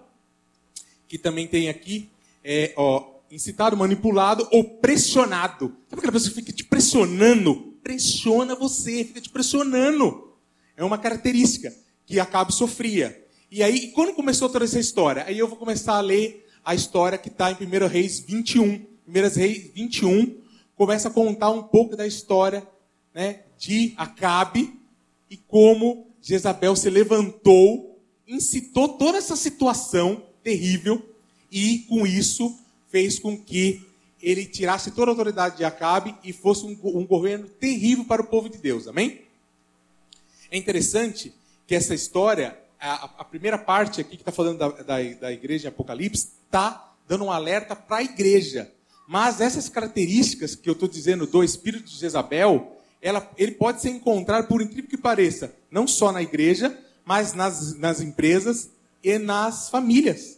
que 1.07 1.17
também 1.17 1.47
tem 1.47 1.69
aqui, 1.69 2.09
é, 2.43 2.73
ó, 2.75 3.16
incitado, 3.31 3.75
manipulado 3.75 4.47
ou 4.51 4.63
pressionado. 4.63 5.75
Sabe 5.87 5.99
aquela 5.99 6.11
pessoa 6.11 6.29
que 6.29 6.41
fica 6.41 6.53
te 6.53 6.63
pressionando? 6.63 7.73
Pressiona 7.83 8.55
você, 8.55 9.03
fica 9.03 9.21
te 9.21 9.29
pressionando. 9.29 10.33
É 10.75 10.83
uma 10.83 10.97
característica 10.97 11.73
que 12.05 12.19
Acabe 12.19 12.53
sofria. 12.53 13.25
E 13.49 13.63
aí, 13.63 13.91
quando 13.91 14.13
começou 14.13 14.49
toda 14.49 14.65
essa 14.65 14.79
história? 14.79 15.23
Aí 15.25 15.37
eu 15.37 15.47
vou 15.47 15.57
começar 15.57 15.95
a 15.95 16.01
ler 16.01 16.45
a 16.63 16.75
história 16.75 17.17
que 17.17 17.29
está 17.29 17.51
em 17.51 17.55
1 17.55 17.87
Reis 17.87 18.19
21. 18.19 18.85
1 19.07 19.13
Reis 19.35 19.71
21 19.73 20.41
começa 20.75 21.07
a 21.07 21.11
contar 21.11 21.49
um 21.49 21.63
pouco 21.63 21.95
da 21.95 22.05
história 22.05 22.67
né, 23.13 23.41
de 23.57 23.93
Acabe 23.97 24.79
e 25.29 25.37
como 25.37 26.07
Jezabel 26.21 26.75
se 26.75 26.89
levantou, 26.89 27.99
incitou 28.27 28.89
toda 28.89 29.17
essa 29.17 29.35
situação 29.35 30.23
terrível 30.43 31.01
e, 31.51 31.79
com 31.89 32.05
isso, 32.05 32.57
fez 32.89 33.19
com 33.19 33.37
que 33.37 33.85
ele 34.21 34.45
tirasse 34.45 34.91
toda 34.91 35.11
a 35.11 35.13
autoridade 35.13 35.57
de 35.57 35.65
Acabe 35.65 36.15
e 36.23 36.33
fosse 36.33 36.65
um, 36.65 36.77
um 36.83 37.05
governo 37.05 37.47
terrível 37.47 38.05
para 38.05 38.21
o 38.21 38.27
povo 38.27 38.49
de 38.49 38.57
Deus. 38.57 38.87
Amém? 38.87 39.21
É 40.49 40.57
interessante 40.57 41.33
que 41.67 41.75
essa 41.75 41.93
história 41.93 42.57
a, 42.79 43.09
a 43.19 43.23
primeira 43.23 43.57
parte 43.57 44.01
aqui 44.01 44.15
que 44.15 44.21
está 44.21 44.31
falando 44.31 44.57
da, 44.57 44.69
da, 44.69 45.01
da 45.19 45.31
igreja 45.31 45.67
em 45.67 45.69
Apocalipse 45.69 46.29
está 46.45 46.93
dando 47.07 47.25
um 47.25 47.31
alerta 47.31 47.75
para 47.75 47.97
a 47.97 48.03
igreja. 48.03 48.71
Mas 49.07 49.39
essas 49.39 49.69
características 49.69 50.55
que 50.55 50.69
eu 50.69 50.73
estou 50.73 50.87
dizendo 50.87 51.25
do 51.25 51.43
espírito 51.43 51.85
de 51.85 51.97
Jezabel, 51.97 52.77
ela, 53.01 53.29
ele 53.37 53.53
pode 53.53 53.81
ser 53.81 53.89
encontrado, 53.89 54.47
por 54.47 54.61
incrível 54.61 54.89
que 54.89 54.97
pareça, 54.97 55.55
não 55.71 55.87
só 55.87 56.11
na 56.11 56.21
igreja, 56.21 56.77
mas 57.05 57.33
nas, 57.33 57.75
nas 57.77 58.01
empresas 58.01 58.69
e 59.03 59.17
nas 59.17 59.69
famílias. 59.69 60.36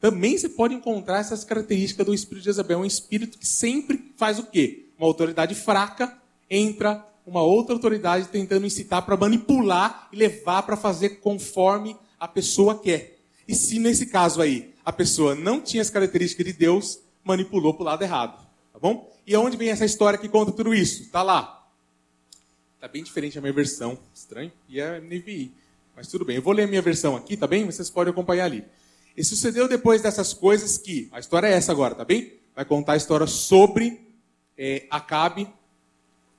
Também 0.00 0.38
você 0.38 0.48
pode 0.48 0.74
encontrar 0.74 1.18
essas 1.18 1.44
características 1.44 2.06
do 2.06 2.14
espírito 2.14 2.42
de 2.42 2.46
Jezabel. 2.46 2.78
É 2.78 2.82
um 2.82 2.86
espírito 2.86 3.38
que 3.38 3.46
sempre 3.46 4.12
faz 4.16 4.38
o 4.38 4.44
quê? 4.44 4.86
Uma 4.98 5.06
autoridade 5.06 5.54
fraca 5.54 6.16
entra 6.48 7.04
uma 7.28 7.42
outra 7.42 7.74
autoridade 7.74 8.28
tentando 8.28 8.64
incitar 8.64 9.04
para 9.04 9.16
manipular 9.16 10.08
e 10.10 10.16
levar 10.16 10.62
para 10.62 10.76
fazer 10.76 11.20
conforme 11.20 11.94
a 12.18 12.26
pessoa 12.26 12.78
quer. 12.78 13.18
E 13.46 13.54
se 13.54 13.78
nesse 13.78 14.06
caso 14.06 14.40
aí 14.40 14.72
a 14.84 14.92
pessoa 14.92 15.34
não 15.34 15.60
tinha 15.60 15.82
as 15.82 15.90
características 15.90 16.46
de 16.46 16.52
Deus, 16.54 16.98
manipulou 17.22 17.74
para 17.74 17.82
o 17.82 17.86
lado 17.86 18.02
errado. 18.02 18.48
Tá 18.72 18.78
bom? 18.78 19.12
E 19.26 19.34
aonde 19.34 19.58
vem 19.58 19.68
essa 19.68 19.84
história 19.84 20.18
que 20.18 20.28
conta 20.28 20.52
tudo 20.52 20.74
isso? 20.74 21.02
Está 21.02 21.22
lá. 21.22 21.68
Está 22.76 22.88
bem 22.88 23.02
diferente 23.02 23.36
a 23.36 23.40
minha 23.42 23.52
versão. 23.52 23.98
Estranho. 24.14 24.50
E 24.68 24.80
é 24.80 24.98
NVI. 24.98 25.52
Mas 25.94 26.08
tudo 26.08 26.24
bem. 26.24 26.36
Eu 26.36 26.42
vou 26.42 26.54
ler 26.54 26.62
a 26.62 26.66
minha 26.66 26.80
versão 26.80 27.14
aqui, 27.14 27.36
tá 27.36 27.46
bem? 27.46 27.66
Vocês 27.66 27.90
podem 27.90 28.10
acompanhar 28.12 28.46
ali. 28.46 28.64
E 29.18 29.24
sucedeu 29.24 29.66
depois 29.66 30.00
dessas 30.00 30.32
coisas 30.32 30.78
que. 30.78 31.08
A 31.10 31.18
história 31.18 31.48
é 31.48 31.52
essa 31.52 31.72
agora, 31.72 31.92
tá 31.92 32.04
bem? 32.04 32.34
Vai 32.54 32.64
contar 32.64 32.92
a 32.92 32.96
história 32.96 33.26
sobre 33.26 34.00
é, 34.56 34.86
Acabe 34.88 35.48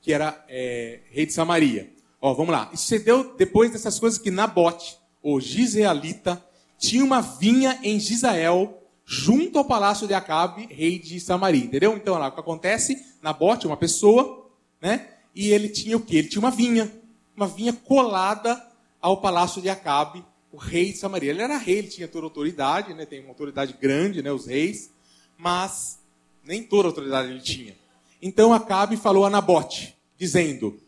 que 0.01 0.13
era 0.13 0.45
é, 0.47 1.01
rei 1.11 1.25
de 1.25 1.33
Samaria. 1.33 1.91
Ó, 2.21 2.33
vamos 2.33 2.53
lá. 2.53 2.69
Isso 2.73 2.83
sucedeu 2.83 3.35
depois 3.35 3.73
dessas 3.73 3.99
coisas 3.99 4.17
que 4.17 4.31
Nabote, 4.31 4.97
o 5.21 5.41
Gisealita, 5.41 6.41
tinha 6.77 7.03
uma 7.03 7.19
vinha 7.19 7.77
em 7.83 7.99
Gisael, 7.99 8.81
junto 9.05 9.57
ao 9.57 9.65
palácio 9.65 10.07
de 10.07 10.13
Acabe, 10.13 10.65
rei 10.71 10.97
de 10.97 11.19
Samaria. 11.19 11.65
Entendeu? 11.65 11.97
Então, 11.97 12.17
lá, 12.17 12.29
o 12.29 12.31
que 12.31 12.39
acontece? 12.39 13.05
Nabote, 13.21 13.67
uma 13.67 13.75
pessoa, 13.75 14.49
né? 14.81 15.05
E 15.35 15.49
ele 15.49 15.67
tinha 15.67 15.97
o 15.97 15.99
quê? 15.99 16.19
Ele 16.19 16.29
tinha 16.29 16.39
uma 16.39 16.49
vinha. 16.49 16.89
Uma 17.35 17.45
vinha 17.45 17.73
colada 17.73 18.65
ao 19.01 19.17
palácio 19.17 19.61
de 19.61 19.67
Acabe, 19.67 20.23
o 20.51 20.57
rei 20.57 20.91
de 20.91 20.97
Samaria. 20.97 21.31
Ele 21.31 21.41
era 21.41 21.57
rei, 21.57 21.79
ele 21.79 21.87
tinha 21.87 22.07
toda 22.07 22.25
autoridade, 22.25 22.93
né? 22.93 23.05
Tem 23.05 23.19
uma 23.19 23.29
autoridade 23.29 23.73
grande, 23.79 24.21
né? 24.21 24.31
Os 24.31 24.45
reis. 24.45 24.91
Mas 25.37 25.99
nem 26.43 26.63
toda 26.63 26.87
autoridade 26.87 27.29
ele 27.29 27.41
tinha. 27.41 27.75
Então 28.21 28.53
Acabe 28.53 28.97
falou 28.97 29.25
a 29.25 29.29
Nabote, 29.29 29.95
dizendo: 30.17 30.79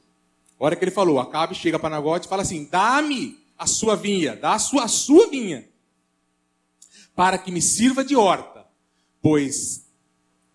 a 0.59 0.65
hora 0.65 0.75
que 0.75 0.83
ele 0.83 0.91
falou, 0.91 1.19
Acabe 1.19 1.55
chega 1.55 1.79
para 1.79 1.89
Nabote 1.89 2.25
e 2.25 2.29
fala 2.29 2.41
assim: 2.41 2.65
dá-me 2.65 3.39
a 3.57 3.65
sua 3.65 3.95
vinha, 3.95 4.35
dá 4.35 4.53
a 4.53 4.59
sua, 4.59 4.83
a 4.83 4.87
sua 4.87 5.27
vinha, 5.27 5.69
para 7.15 7.37
que 7.37 7.51
me 7.51 7.61
sirva 7.61 8.03
de 8.03 8.15
horta, 8.15 8.65
pois 9.21 9.87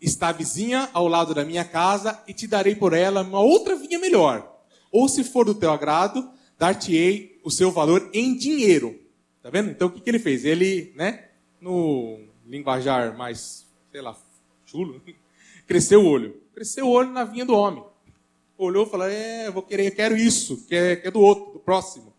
está 0.00 0.30
vizinha 0.32 0.90
ao 0.92 1.08
lado 1.08 1.34
da 1.34 1.44
minha 1.44 1.64
casa 1.64 2.22
e 2.28 2.34
te 2.34 2.46
darei 2.46 2.74
por 2.74 2.92
ela 2.92 3.22
uma 3.22 3.40
outra 3.40 3.76
vinha 3.76 3.98
melhor. 3.98 4.60
Ou 4.92 5.08
se 5.08 5.24
for 5.24 5.44
do 5.44 5.54
teu 5.54 5.70
agrado, 5.70 6.30
dar-te-ei 6.58 7.35
o 7.46 7.50
seu 7.50 7.70
valor 7.70 8.10
em 8.12 8.36
dinheiro. 8.36 8.98
Tá 9.40 9.48
vendo? 9.50 9.70
Então 9.70 9.86
o 9.86 9.90
que, 9.92 10.00
que 10.00 10.10
ele 10.10 10.18
fez? 10.18 10.44
Ele, 10.44 10.92
né, 10.96 11.26
no 11.60 12.18
linguajar 12.44 13.16
mais, 13.16 13.64
sei 13.92 14.00
lá, 14.00 14.18
chulo, 14.64 15.00
cresceu 15.64 16.00
o 16.02 16.08
olho. 16.08 16.42
Cresceu 16.52 16.88
o 16.88 16.90
olho 16.90 17.12
na 17.12 17.22
vinha 17.22 17.44
do 17.44 17.54
homem. 17.54 17.84
Olhou 18.58 18.84
e 18.84 18.90
falou: 18.90 19.06
É, 19.06 19.48
vou 19.48 19.62
querer, 19.62 19.92
quero 19.92 20.16
isso, 20.16 20.66
que 20.66 20.74
é, 20.74 20.96
que 20.96 21.06
é 21.06 21.10
do 21.10 21.20
outro, 21.20 21.52
do 21.52 21.60
próximo. 21.60 22.12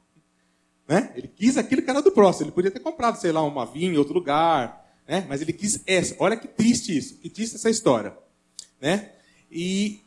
Né? 0.88 1.12
Ele 1.14 1.28
quis 1.28 1.58
aquilo 1.58 1.82
que 1.82 1.90
era 1.90 2.02
do 2.02 2.12
próximo. 2.12 2.46
Ele 2.46 2.54
podia 2.54 2.72
ter 2.72 2.80
comprado, 2.80 3.20
sei 3.20 3.34
lá, 3.34 3.42
uma 3.42 3.66
vinha 3.66 3.92
em 3.92 3.98
outro 3.98 4.14
lugar. 4.14 4.90
Né? 5.06 5.26
Mas 5.28 5.42
ele 5.42 5.52
quis 5.52 5.82
essa. 5.86 6.16
Olha 6.20 6.38
que 6.38 6.48
triste 6.48 6.98
isso, 6.98 7.18
que 7.18 7.30
triste 7.30 7.56
essa 7.56 7.70
história. 7.70 8.18
Né? 8.80 9.12
E, 9.52 10.00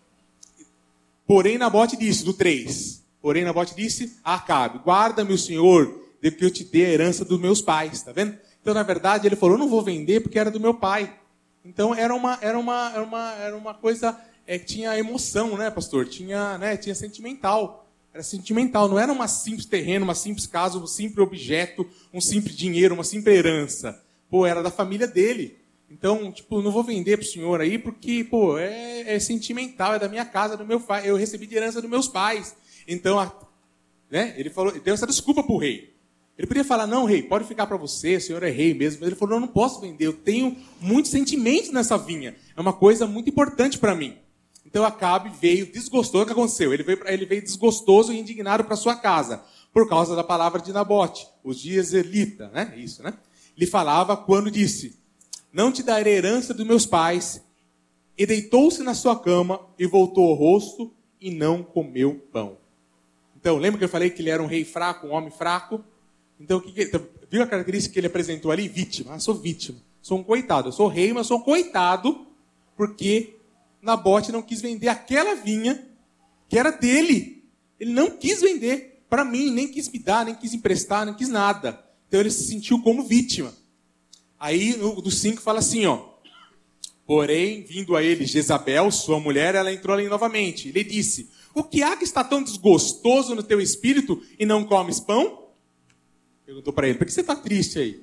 porém, 1.27 1.59
Nabote 1.59 1.95
disse, 1.95 2.25
do 2.25 2.33
3. 2.33 3.00
Porém, 3.23 3.45
Nabote 3.45 3.75
disse 3.75 4.17
a 4.25 4.35
Acabe: 4.35 4.79
Guarda-me 4.79 5.33
o 5.33 5.39
Senhor, 5.39 6.01
de 6.21 6.31
que 6.31 6.45
eu 6.45 6.51
te 6.51 6.65
dê 6.65 6.87
a 6.87 6.91
herança 6.91 7.25
dos 7.25 7.41
meus 7.41 7.61
pais. 7.61 8.03
Tá 8.03 8.13
vendo? 8.13 8.37
Então, 8.61 8.75
na 8.75 8.83
verdade, 8.83 9.27
ele 9.27 9.37
falou: 9.37 9.59
não 9.59 9.69
vou 9.69 9.83
vender 9.83 10.21
porque 10.21 10.39
era 10.39 10.51
do 10.51 10.61
meu 10.61 10.75
pai. 10.75 11.13
Então 11.65 11.95
era 11.95 12.15
uma, 12.15 12.39
era 12.41 12.59
uma, 12.59 12.93
era 12.95 13.03
uma, 13.03 13.35
era 13.35 13.57
uma 13.57 13.75
coisa 13.75 14.19
é, 14.47 14.59
que 14.59 14.65
tinha 14.65 14.99
emoção, 14.99 15.57
né, 15.57 15.71
pastor? 15.71 16.09
Tinha, 16.09 16.59
né, 16.59 16.77
tinha 16.77 16.95
sentimental. 16.95 17.87
Era 18.13 18.23
sentimental, 18.25 18.89
não 18.89 18.99
era 18.99 19.13
uma 19.13 19.29
simples 19.29 19.67
terreno, 19.67 20.05
uma 20.05 20.17
simples 20.17 20.47
casa, 20.47 20.79
um 20.79 20.87
simples 20.87 21.19
objeto, 21.19 21.89
um 22.13 22.21
simples 22.21 22.57
dinheiro, 22.57 22.95
uma 22.95 23.05
simples 23.05 23.37
herança. 23.37 24.03
Pô, 24.29 24.45
era 24.45 24.63
da 24.63 24.71
família 24.71 25.07
dele. 25.07 25.59
Então, 25.89 26.33
tipo, 26.33 26.61
não 26.61 26.73
vou 26.73 26.83
vender 26.83 27.17
para 27.17 27.25
o 27.25 27.29
senhor 27.29 27.61
aí 27.61 27.79
porque, 27.79 28.25
pô, 28.25 28.59
é, 28.59 29.15
é, 29.15 29.19
sentimental, 29.21 29.95
é 29.95 29.99
da 29.99 30.09
minha 30.09 30.25
casa, 30.25 30.57
do 30.57 30.67
meu 30.67 30.81
pai. 30.81 31.09
Eu 31.09 31.17
recebi 31.17 31.47
de 31.47 31.55
herança 31.55 31.81
dos 31.81 31.91
meus 31.91 32.09
pais. 32.09 32.57
Então, 32.93 33.21
a, 33.21 33.33
né, 34.11 34.35
ele 34.37 34.51
falou, 34.51 34.73
deu 34.79 34.93
essa 34.93 35.07
desculpa 35.07 35.43
para 35.45 35.55
o 35.55 35.59
rei. 35.59 35.95
Ele 36.37 36.47
podia 36.47 36.65
falar, 36.65 36.87
não, 36.87 37.05
rei, 37.05 37.23
pode 37.23 37.45
ficar 37.45 37.67
para 37.67 37.77
você, 37.77 38.17
o 38.17 38.21
senhor 38.21 38.43
é 38.43 38.51
rei 38.51 38.75
mesmo. 38.75 39.01
Mas 39.01 39.09
ele 39.09 39.17
falou, 39.17 39.39
não, 39.39 39.47
não 39.47 39.53
posso 39.53 39.81
vender, 39.81 40.07
eu 40.07 40.13
tenho 40.13 40.57
muitos 40.81 41.11
sentimentos 41.11 41.71
nessa 41.71 41.97
vinha. 41.97 42.35
É 42.57 42.61
uma 42.61 42.73
coisa 42.73 43.07
muito 43.07 43.31
importante 43.31 43.79
para 43.79 43.95
mim. 43.95 44.17
Então 44.67 44.85
Acabe 44.85 45.31
veio 45.41 45.71
desgostoso. 45.71 46.25
O 46.25 46.27
que 46.27 46.33
aconteceu? 46.33 46.73
Ele 46.73 46.83
veio, 46.83 47.01
ele 47.07 47.27
veio 47.27 47.43
desgostoso 47.43 48.13
e 48.13 48.19
indignado 48.19 48.65
para 48.65 48.75
sua 48.75 48.97
casa, 48.97 49.43
por 49.73 49.89
causa 49.89 50.17
da 50.17 50.25
palavra 50.25 50.61
de 50.61 50.73
Nabote, 50.73 51.29
os 51.45 51.61
dias 51.61 51.93
Elita, 51.93 52.49
né? 52.49 52.75
Isso, 52.77 53.03
né? 53.03 53.15
Ele 53.57 53.67
falava 53.67 54.17
quando 54.17 54.51
disse: 54.51 54.99
Não 55.53 55.71
te 55.71 55.83
darei 55.83 56.15
herança 56.15 56.55
dos 56.55 56.67
meus 56.67 56.87
pais. 56.87 57.43
E 58.17 58.27
deitou-se 58.27 58.83
na 58.83 58.95
sua 58.95 59.19
cama 59.19 59.61
e 59.79 59.87
voltou 59.87 60.31
o 60.31 60.35
rosto 60.35 60.93
e 61.21 61.31
não 61.31 61.63
comeu 61.63 62.15
pão. 62.33 62.60
Então, 63.41 63.57
lembra 63.57 63.79
que 63.79 63.85
eu 63.85 63.89
falei 63.89 64.11
que 64.11 64.21
ele 64.21 64.31
era 64.31 64.43
um 64.43 64.47
rei 64.47 64.65
fraco, 64.65 65.07
um 65.07 65.13
homem 65.13 65.31
fraco? 65.31 65.83
Então, 66.39 66.59
o 66.59 66.61
que, 66.61 66.73
que 66.73 66.83
então, 66.83 67.05
viu 67.31 67.43
a 67.43 67.47
característica 67.47 67.93
que 67.93 67.99
ele 67.99 68.07
apresentou 68.07 68.51
ali? 68.51 68.69
Vítima. 68.69 69.15
Ah, 69.15 69.19
sou 69.19 69.35
vítima. 69.35 69.79
Sou 70.03 70.19
um 70.19 70.23
coitado. 70.23 70.69
Eu 70.69 70.73
sou 70.73 70.89
rei, 70.89 71.13
mas 71.13 71.27
sou 71.27 71.39
um 71.39 71.43
coitado 71.43 72.27
porque 72.77 73.35
Nabote 73.83 74.33
não 74.33 74.43
quis 74.43 74.61
vender 74.61 74.89
aquela 74.89 75.35
vinha 75.35 75.87
que 76.49 76.59
era 76.59 76.71
dele. 76.71 77.45
Ele 77.79 77.93
não 77.93 78.11
quis 78.11 78.41
vender 78.41 79.03
para 79.09 79.25
mim, 79.25 79.51
nem 79.51 79.69
quis 79.69 79.89
me 79.89 79.99
dar, 79.99 80.25
nem 80.25 80.35
quis 80.35 80.55
emprestar, 80.55 81.05
nem 81.05 81.15
quis 81.15 81.29
nada. 81.29 81.83
Então 82.09 82.21
ele 82.21 82.31
se 82.31 82.45
sentiu 82.45 82.81
como 82.83 83.03
vítima. 83.03 83.53
Aí 84.39 84.77
no, 84.77 85.01
do 85.01 85.11
5 85.11 85.41
fala 85.41 85.59
assim, 85.59 85.87
ó. 85.87 86.11
Porém, 87.07 87.63
vindo 87.63 87.97
a 87.97 88.03
ele 88.03 88.25
Jezabel, 88.25 88.91
sua 88.91 89.19
mulher, 89.19 89.55
ela 89.55 89.73
entrou 89.73 89.97
ali 89.97 90.09
novamente. 90.09 90.69
Ele 90.69 90.85
disse: 90.85 91.29
O 91.55 91.65
que 91.65 91.83
há 91.83 91.97
que 91.97 92.05
está 92.05 92.23
tão 92.23 92.43
desgostoso 92.43 93.35
no 93.35 93.43
teu 93.43 93.61
espírito 93.61 94.23
e 94.39 94.47
não 94.47 94.65
comes 94.65 95.01
pão? 95.01 95.49
Perguntou 96.47 96.73
para 96.73 96.89
ele: 96.89 96.99
Por 96.99 97.07
que 97.07 97.13
você 97.13 97.21
está 97.21 97.35
triste 97.37 97.79
aí? 97.79 98.03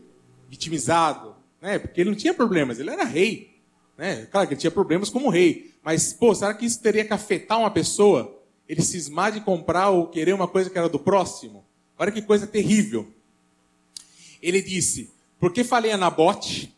Vitimizado? 0.50 1.36
Né? 1.62 1.80
Porque 1.80 2.02
ele 2.02 2.10
não 2.10 2.18
tinha 2.18 2.34
problemas, 2.34 2.80
ele 2.80 2.90
era 2.90 3.04
rei. 3.04 3.58
Né? 3.98 4.26
Claro 4.28 4.48
que 4.48 4.54
ele 4.54 4.62
tinha 4.62 4.72
problemas 4.72 5.10
como 5.10 5.30
rei. 5.30 5.74
Mas, 5.84 6.14
pô, 6.14 6.34
será 6.36 6.54
que 6.54 6.66
isso 6.66 6.82
teria 6.82 7.04
que 7.06 7.14
afetar 7.14 7.60
uma 7.60 7.72
pessoa? 7.72 8.42
Ele 8.68 8.82
cismar 8.82 9.32
de 9.32 9.42
comprar 9.42 9.90
ou 9.90 10.08
querer 10.08 10.34
uma 10.34 10.48
coisa 10.48 10.70
que 10.70 10.78
era 10.78 10.90
do 10.90 11.00
próximo? 11.00 11.66
Olha 11.98 12.12
que 12.12 12.22
coisa 12.22 12.46
terrível. 12.46 13.08
Ele 14.42 14.62
disse: 14.62 15.12
Porque 15.40 15.64
falei 15.64 15.92
a 15.92 15.98
Nabote, 15.98 16.76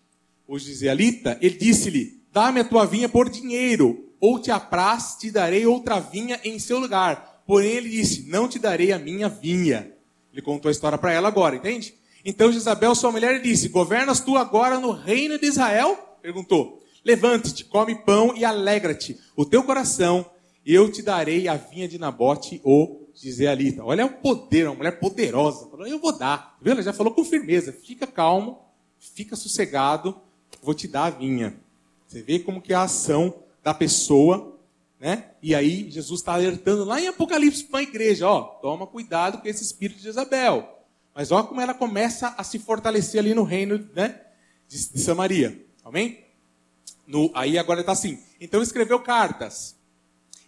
o 0.48 0.58
israelita, 0.58 1.38
ele 1.42 1.58
disse-lhe: 1.58 2.20
Dá-me 2.32 2.62
a 2.62 2.64
tua 2.64 2.86
vinha 2.86 3.10
por 3.10 3.30
dinheiro, 3.30 4.09
ou 4.20 4.40
te 4.40 4.52
apraz, 4.52 5.16
te 5.20 5.32
darei 5.32 5.66
outra 5.66 6.00
vinha 6.00 6.40
em 6.44 6.60
seu 6.60 6.80
lugar. 6.80 7.44
Porém, 7.46 7.72
ele 7.72 7.90
disse: 7.90 8.30
Não 8.30 8.48
te 8.48 8.60
darei 8.60 8.92
a 8.92 9.00
minha 9.00 9.30
vinha. 9.30 9.92
Ele 10.32 10.42
contou 10.42 10.70
a 10.70 10.72
história 10.72 10.98
para 10.98 11.12
ela 11.12 11.28
agora, 11.28 11.56
entende? 11.56 11.94
Então 12.24 12.52
Jezabel, 12.52 12.94
sua 12.96 13.12
mulher, 13.12 13.42
disse: 13.42 13.70
Governas 13.70 14.20
tu 14.20 14.38
agora 14.38 14.80
no 14.80 14.92
reino 14.92 15.40
de 15.40 15.46
Israel? 15.48 15.98
Perguntou. 16.22 16.80
Levante-te, 17.04 17.64
come 17.64 17.96
pão 17.96 18.36
e 18.36 18.44
alegra-te. 18.44 19.18
O 19.36 19.46
teu 19.46 19.64
coração, 19.64 20.30
eu 20.66 20.92
te 20.92 21.02
darei 21.02 21.48
a 21.48 21.56
vinha 21.56 21.88
de 21.88 21.98
Nabote, 21.98 22.62
o 22.64 23.08
Israelita. 23.24 23.84
Olha 23.84 24.06
o 24.06 24.10
poder, 24.10 24.68
uma 24.68 24.76
mulher 24.76 25.00
poderosa. 25.00 25.68
Falou, 25.70 25.88
eu 25.88 26.00
vou 26.00 26.18
dar. 26.18 26.58
Viu? 26.62 26.74
Ela 26.74 26.84
já 26.84 26.94
falou 26.94 27.14
com 27.14 27.24
firmeza. 27.24 27.72
Fica 27.72 28.06
calmo, 28.06 28.60
fica 28.98 29.36
sossegado, 29.36 30.20
vou 30.62 30.74
te 30.74 30.88
dar 30.88 31.06
a 31.06 31.10
vinha. 31.10 31.58
Você 32.08 32.22
vê 32.22 32.40
como 32.40 32.62
que 32.62 32.74
é 32.74 32.76
a 32.76 32.84
ação 32.84 33.34
da 33.64 33.74
pessoa, 33.74 34.60
né? 35.00 35.32
E 35.42 35.56
aí 35.56 35.90
Jesus 35.90 36.20
está 36.20 36.34
alertando 36.34 36.84
lá 36.84 37.00
em 37.00 37.08
Apocalipse 37.08 37.64
para 37.64 37.80
a 37.80 37.84
igreja, 37.84 38.28
ó, 38.28 38.42
toma 38.42 38.86
cuidado 38.86 39.42
com 39.42 39.48
esse 39.48 39.64
espírito 39.64 40.02
de 40.02 40.10
Isabel. 40.10 40.78
Mas 41.16 41.32
olha 41.32 41.46
como 41.46 41.62
ela 41.62 41.74
começa 41.74 42.34
a 42.38 42.44
se 42.44 42.60
fortalecer 42.60 43.20
ali 43.20 43.34
no 43.34 43.44
reino 43.44 43.90
né, 43.96 44.22
de, 44.68 44.92
de 44.92 45.00
Samaria. 45.00 45.66
Amém? 45.84 46.24
No, 47.06 47.32
aí 47.34 47.58
agora 47.58 47.80
está 47.82 47.94
assim. 47.94 48.20
Então 48.40 48.62
escreveu 48.62 49.00
cartas 49.00 49.76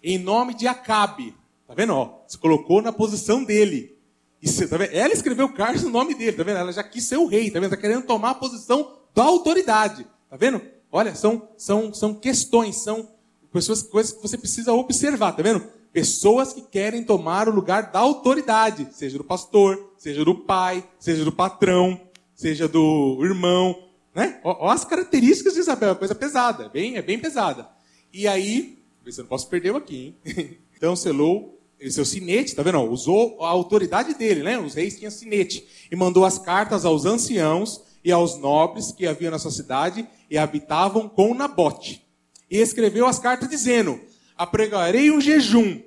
em 0.04 0.18
nome 0.18 0.54
de 0.54 0.68
Acabe. 0.68 1.36
Tá 1.68 1.74
vendo? 1.74 1.94
Ó, 1.94 2.24
se 2.28 2.38
colocou 2.38 2.82
na 2.82 2.92
posição 2.92 3.44
dele. 3.44 3.98
Isso, 4.42 4.68
tá? 4.68 4.76
Ela 4.92 5.14
escreveu 5.14 5.50
cartas 5.54 5.84
no 5.84 5.90
nome 5.90 6.16
dele, 6.16 6.36
tá 6.36 6.44
vendo? 6.44 6.58
Ela 6.58 6.74
já 6.74 6.84
quis 6.84 7.04
ser 7.06 7.18
o 7.18 7.28
rei, 7.28 7.50
tá 7.50 7.60
vendo? 7.60 7.74
Está 7.74 7.78
querendo 7.78 8.06
tomar 8.06 8.32
a 8.32 8.36
posição 8.36 8.98
da 9.14 9.24
autoridade. 9.24 10.06
Tá 10.30 10.36
vendo? 10.36 10.62
Olha, 10.92 11.16
são, 11.16 11.48
são, 11.58 11.94
são 11.94 12.14
questões, 12.14 12.78
são 12.78 13.10
pessoas, 13.52 13.82
coisas 13.82 14.12
que 14.12 14.22
você 14.22 14.38
precisa 14.38 14.74
observar, 14.74 15.32
tá 15.32 15.42
vendo? 15.42 15.64
Pessoas 15.94 16.54
que 16.54 16.62
querem 16.62 17.04
tomar 17.04 17.48
o 17.48 17.54
lugar 17.54 17.92
da 17.92 18.00
autoridade, 18.00 18.88
seja 18.92 19.18
do 19.18 19.24
pastor, 19.24 19.94
seja 19.98 20.24
do 20.26 20.36
pai, 20.36 20.88
seja 21.00 21.24
do 21.24 21.32
patrão, 21.32 22.00
seja 22.34 22.68
do 22.68 23.20
irmão, 23.24 23.88
né? 24.14 24.40
Olha 24.44 24.74
as 24.74 24.86
características 24.86 25.54
de 25.54 25.60
Isabel, 25.60 25.92
é 25.92 25.96
coisa 25.96 26.16
pesada, 26.16 26.66
é 26.66 26.70
bem, 26.70 26.98
é 26.98 27.02
bem 27.02 27.20
pesada. 27.20 27.70
E 28.14 28.28
aí, 28.28 28.78
ver 29.04 29.12
se 29.12 29.20
eu 29.20 29.24
não 29.24 29.30
posso 29.30 29.48
perder 29.48 29.76
aqui, 29.76 30.16
hein? 30.26 30.58
Então 30.82 30.96
selou 30.96 31.62
seu 31.92 32.04
sinete, 32.04 32.56
tá 32.56 32.64
vendo? 32.64 32.80
Usou 32.82 33.44
a 33.44 33.50
autoridade 33.50 34.16
dele, 34.16 34.42
né? 34.42 34.58
Os 34.58 34.74
reis 34.74 34.98
tinham 34.98 35.12
sinete. 35.12 35.64
E 35.92 35.96
mandou 35.96 36.26
as 36.26 36.40
cartas 36.40 36.86
aos 36.86 37.06
anciãos 37.06 37.82
e 38.04 38.12
aos 38.12 38.38
nobres 38.40 38.92
que 38.92 39.08
haviam 39.08 39.32
na 39.32 39.40
sua 39.40 39.52
cidade 39.52 40.08
e 40.30 40.38
habitavam 40.38 41.08
com 41.08 41.34
Nabote. 41.34 42.06
E 42.50 42.58
escreveu 42.58 43.06
as 43.06 43.20
cartas 43.20 43.50
dizendo: 43.50 44.00
apregarei 44.38 45.12
um 45.12 45.22
jejum 45.22 45.82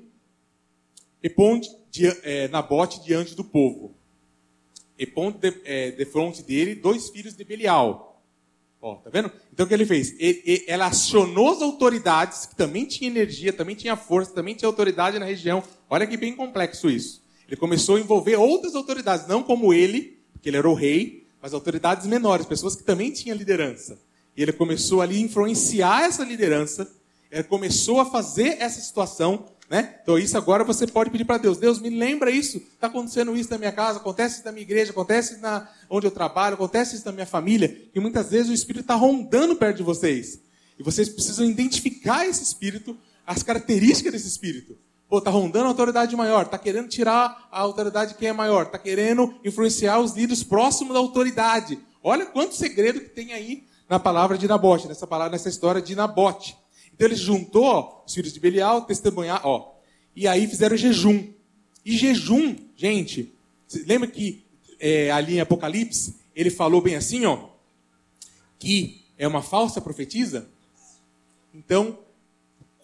e 1.23 1.29
ponte 1.29 1.69
é, 2.23 2.49
Nabote 2.49 3.03
diante 3.05 3.35
do 3.35 3.45
povo. 3.45 3.95
E 4.99 5.07
ponte 5.07 5.39
de, 5.39 5.55
é, 5.65 5.91
de 5.91 6.05
fronte 6.05 6.43
dele 6.43 6.75
dois 6.75 7.09
filhos 7.11 7.35
de 7.35 7.45
Belial. 7.45 8.23
Ó, 8.81 8.97
tá 8.97 9.09
vendo? 9.11 9.33
Então 9.51 9.65
o 9.65 9.69
que 9.69 9.73
ele 9.75 9.87
fez? 9.87 10.15
Ele, 10.21 10.43
ele, 10.45 10.65
ela 10.69 10.87
acionou 10.87 11.51
as 11.51 11.63
autoridades, 11.63 12.45
que 12.45 12.55
também 12.55 12.85
tinha 12.85 13.09
energia, 13.09 13.53
também 13.53 13.75
tinha 13.75 13.97
força, 13.97 14.35
também 14.35 14.55
tinha 14.55 14.69
autoridade 14.69 15.19
na 15.19 15.25
região. 15.25 15.63
Olha 15.89 16.07
que 16.07 16.19
bem 16.19 16.37
complexo 16.37 16.91
isso. 16.91 17.23
Ele 17.49 17.57
começou 17.57 17.97
a 17.97 18.01
envolver 18.01 18.37
outras 18.37 18.75
autoridades, 18.75 19.27
não 19.27 19.43
como 19.43 19.73
ele, 19.73 20.19
porque 20.33 20.51
ele 20.51 20.59
era 20.59 20.69
o 20.69 20.75
rei, 20.75 21.24
mas 21.45 21.53
autoridades 21.53 22.07
menores, 22.07 22.47
pessoas 22.47 22.75
que 22.75 22.83
também 22.83 23.11
tinham 23.11 23.37
liderança. 23.37 23.99
E 24.35 24.41
ele 24.41 24.51
começou 24.51 25.03
ali 25.03 25.19
a 25.19 25.21
influenciar 25.21 26.05
essa 26.05 26.25
liderança 26.25 26.91
ele 27.35 27.43
começou 27.43 27.99
a 27.99 28.07
fazer 28.07 28.59
essa 28.61 28.81
situação, 28.81 29.47
né? 29.69 29.97
Então 30.01 30.17
isso 30.17 30.39
agora 30.39 30.63
você 30.63 30.87
pode 30.87 31.11
pedir 31.11 31.25
para 31.25 31.37
Deus, 31.37 31.59
Deus 31.59 31.81
me 31.81 31.91
lembra 31.91 32.31
isso, 32.31 32.59
está 32.59 32.87
acontecendo 32.87 33.37
isso 33.37 33.51
na 33.51 33.59
minha 33.59 33.73
casa, 33.73 33.99
acontece 33.99 34.37
isso 34.37 34.45
na 34.45 34.53
minha 34.53 34.63
igreja, 34.63 34.93
acontece 34.93 35.39
na 35.39 35.69
onde 35.91 36.07
eu 36.07 36.13
trabalho, 36.13 36.55
acontece 36.55 36.95
isso 36.95 37.05
na 37.05 37.11
minha 37.11 37.27
família, 37.27 37.77
e 37.93 37.99
muitas 37.99 38.31
vezes 38.31 38.49
o 38.49 38.55
Espírito 38.55 38.83
está 38.83 38.95
rondando 38.95 39.57
perto 39.57 39.79
de 39.79 39.83
vocês. 39.83 40.39
E 40.79 40.83
vocês 40.85 41.09
precisam 41.09 41.45
identificar 41.45 42.25
esse 42.25 42.45
Espírito, 42.45 42.97
as 43.27 43.43
características 43.43 44.13
desse 44.13 44.29
Espírito. 44.29 44.79
Pô, 45.09 45.21
tá 45.21 45.31
rondando 45.31 45.67
a 45.67 45.69
autoridade 45.69 46.17
maior, 46.17 46.47
tá 46.47 46.59
querendo 46.59 46.89
tirar 46.89 47.49
a 47.53 47.61
autoridade 47.61 48.13
de 48.13 48.19
quem 48.19 48.29
é 48.29 48.33
maior, 48.33 48.67
tá 48.67 48.79
querendo 48.79 49.35
influenciar 49.45 50.01
os 50.01 50.13
líderes 50.13 50.43
próximos 50.43 50.95
da 50.95 50.99
autoridade. 50.99 51.79
Olha 52.03 52.27
quanto 52.27 52.55
segredo 52.55 53.01
que 53.01 53.11
tem 53.11 53.33
aí 53.33 53.65
na 53.89 53.99
palavra 54.01 54.37
de 54.37 54.49
Nabote, 54.49 54.89
nessa 54.89 55.07
palavra, 55.07 55.33
nessa 55.33 55.49
história 55.49 55.81
de 55.81 55.95
Nabote. 55.95 56.57
Então 56.93 57.07
ele 57.07 57.17
juntou 57.17 57.65
ó, 57.65 58.03
os 58.07 58.15
filhos 58.15 58.33
de 58.33 58.41
Belial, 58.41 58.83
testemunhar, 58.83 59.41
ó. 59.45 59.75
E 60.17 60.27
aí 60.27 60.47
fizeram 60.47 60.77
jejum. 60.77 61.33
E 61.85 61.97
jejum, 61.97 62.57
gente, 62.77 63.35
lembra 63.87 64.09
que 64.09 64.45
é, 64.81 65.11
ali 65.11 65.37
em 65.37 65.41
Apocalipse 65.41 66.17
ele 66.35 66.51
falou 66.51 66.81
bem 66.81 66.95
assim, 66.95 67.25
ó, 67.27 67.49
que 68.59 69.05
é 69.19 69.29
uma 69.29 69.43
falsa 69.43 69.81
profetisa? 69.81 70.49
Então, 71.55 71.99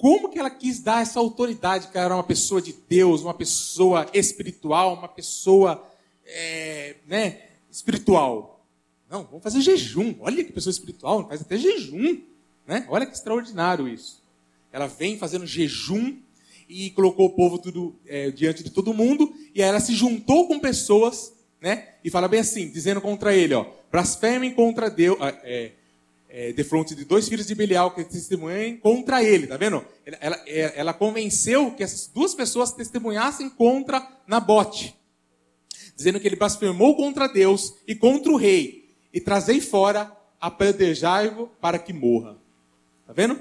como 0.00 0.30
que 0.30 0.38
ela 0.38 0.48
quis 0.48 0.80
dar 0.80 1.02
essa 1.02 1.20
autoridade 1.20 1.88
que 1.88 1.98
ela 1.98 2.06
era 2.06 2.14
uma 2.14 2.24
pessoa 2.24 2.62
de 2.62 2.74
Deus, 2.88 3.20
uma 3.20 3.34
pessoa 3.34 4.08
espiritual, 4.14 4.94
uma 4.94 5.08
pessoa 5.08 5.86
é, 6.24 6.96
né, 7.06 7.42
espiritual? 7.70 8.64
Não, 9.10 9.24
vamos 9.24 9.42
fazer 9.42 9.60
jejum. 9.60 10.14
Olha 10.20 10.42
que 10.42 10.52
pessoa 10.52 10.70
espiritual, 10.70 11.28
faz 11.28 11.42
até 11.42 11.58
jejum. 11.58 12.18
Né? 12.66 12.86
Olha 12.88 13.04
que 13.04 13.12
extraordinário 13.12 13.86
isso. 13.86 14.22
Ela 14.72 14.86
vem 14.86 15.18
fazendo 15.18 15.46
jejum 15.46 16.16
e 16.66 16.88
colocou 16.92 17.26
o 17.26 17.34
povo 17.34 17.58
tudo 17.58 17.94
é, 18.06 18.30
diante 18.30 18.64
de 18.64 18.70
todo 18.70 18.94
mundo, 18.94 19.34
e 19.54 19.62
aí 19.62 19.68
ela 19.68 19.80
se 19.80 19.92
juntou 19.92 20.48
com 20.48 20.58
pessoas, 20.58 21.34
né? 21.60 21.88
E 22.02 22.08
fala 22.08 22.26
bem 22.26 22.40
assim, 22.40 22.70
dizendo 22.70 23.00
contra 23.02 23.34
ele, 23.34 23.52
ó, 23.52 23.66
blasfemem 23.90 24.54
contra 24.54 24.88
Deus, 24.88 25.18
é, 25.42 25.72
é, 26.32 26.52
de 26.52 26.62
fronte 26.62 26.94
de 26.94 27.04
dois 27.04 27.28
filhos 27.28 27.46
de 27.46 27.54
Belial 27.54 27.90
que 27.90 28.04
testemunhem 28.04 28.76
contra 28.76 29.22
ele, 29.22 29.48
tá 29.48 29.56
vendo? 29.56 29.84
Ela, 30.06 30.18
ela, 30.20 30.42
é, 30.46 30.72
ela 30.76 30.94
convenceu 30.94 31.72
que 31.72 31.82
essas 31.82 32.06
duas 32.06 32.34
pessoas 32.34 32.72
testemunhassem 32.72 33.50
contra 33.50 34.06
Nabote, 34.26 34.96
dizendo 35.96 36.20
que 36.20 36.28
ele 36.28 36.36
blasfemou 36.36 36.96
contra 36.96 37.26
Deus 37.26 37.74
e 37.86 37.94
contra 37.94 38.30
o 38.30 38.36
rei, 38.36 38.88
e 39.12 39.20
trazei 39.20 39.60
fora, 39.60 40.16
apedrejai-o 40.40 41.48
para 41.60 41.78
que 41.78 41.92
morra. 41.92 42.38
Tá 43.06 43.12
vendo? 43.12 43.38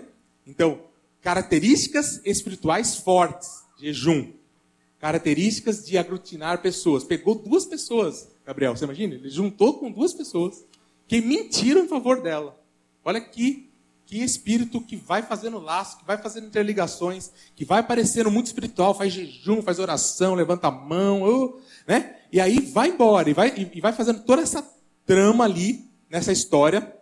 Então, 0.47 0.81
características 1.21 2.19
espirituais 2.25 2.95
fortes, 2.95 3.49
jejum. 3.79 4.33
Características 4.99 5.85
de 5.85 5.97
aglutinar 5.97 6.61
pessoas. 6.61 7.03
Pegou 7.03 7.35
duas 7.35 7.65
pessoas, 7.65 8.27
Gabriel, 8.45 8.75
você 8.75 8.83
imagina? 8.83 9.13
Ele 9.13 9.29
juntou 9.29 9.75
com 9.75 9.91
duas 9.91 10.13
pessoas 10.13 10.65
que 11.07 11.21
mentiram 11.21 11.85
em 11.85 11.87
favor 11.87 12.21
dela. 12.21 12.59
Olha 13.03 13.21
que, 13.21 13.69
que 14.05 14.23
espírito 14.23 14.81
que 14.81 14.95
vai 14.95 15.21
fazendo 15.21 15.59
laço, 15.59 15.97
que 15.97 16.05
vai 16.05 16.17
fazendo 16.17 16.47
interligações, 16.47 17.31
que 17.55 17.63
vai 17.63 17.83
parecendo 17.83 18.31
muito 18.31 18.47
espiritual, 18.47 18.93
faz 18.93 19.13
jejum, 19.13 19.61
faz 19.61 19.79
oração, 19.79 20.35
levanta 20.35 20.67
a 20.67 20.71
mão, 20.71 21.59
né? 21.87 22.15
E 22.31 22.39
aí 22.39 22.59
vai 22.59 22.89
embora, 22.89 23.29
e 23.29 23.33
vai, 23.33 23.53
e 23.73 23.81
vai 23.81 23.93
fazendo 23.93 24.23
toda 24.23 24.41
essa 24.41 24.63
trama 25.05 25.43
ali, 25.43 25.89
nessa 26.09 26.31
história. 26.31 26.95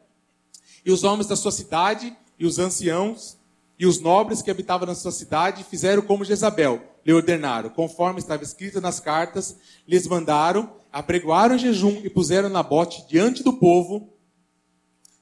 E 0.86 0.91
os 0.91 1.03
homens 1.03 1.27
da 1.27 1.36
sua 1.36 1.51
cidade 1.51 2.15
e 2.39 2.45
os 2.45 2.60
anciãos 2.60 3.38
e 3.79 3.86
os 3.86 3.99
nobres 3.99 4.41
que 4.41 4.49
habitavam 4.49 4.88
na 4.88 4.95
sua 4.95 5.12
cidade 5.12 5.63
fizeram 5.63 6.01
como 6.01 6.25
Jezabel 6.25 6.81
lhe 7.05 7.13
ordenaram, 7.13 7.69
conforme 7.69 8.19
estava 8.19 8.43
escrito 8.43 8.81
nas 8.81 8.99
cartas, 8.99 9.55
lhes 9.88 10.07
mandaram, 10.07 10.73
apregoaram 10.91 11.57
jejum 11.57 12.01
e 12.03 12.10
puseram 12.10 12.49
Nabote 12.49 13.07
diante 13.07 13.43
do 13.43 13.53
povo 13.53 14.10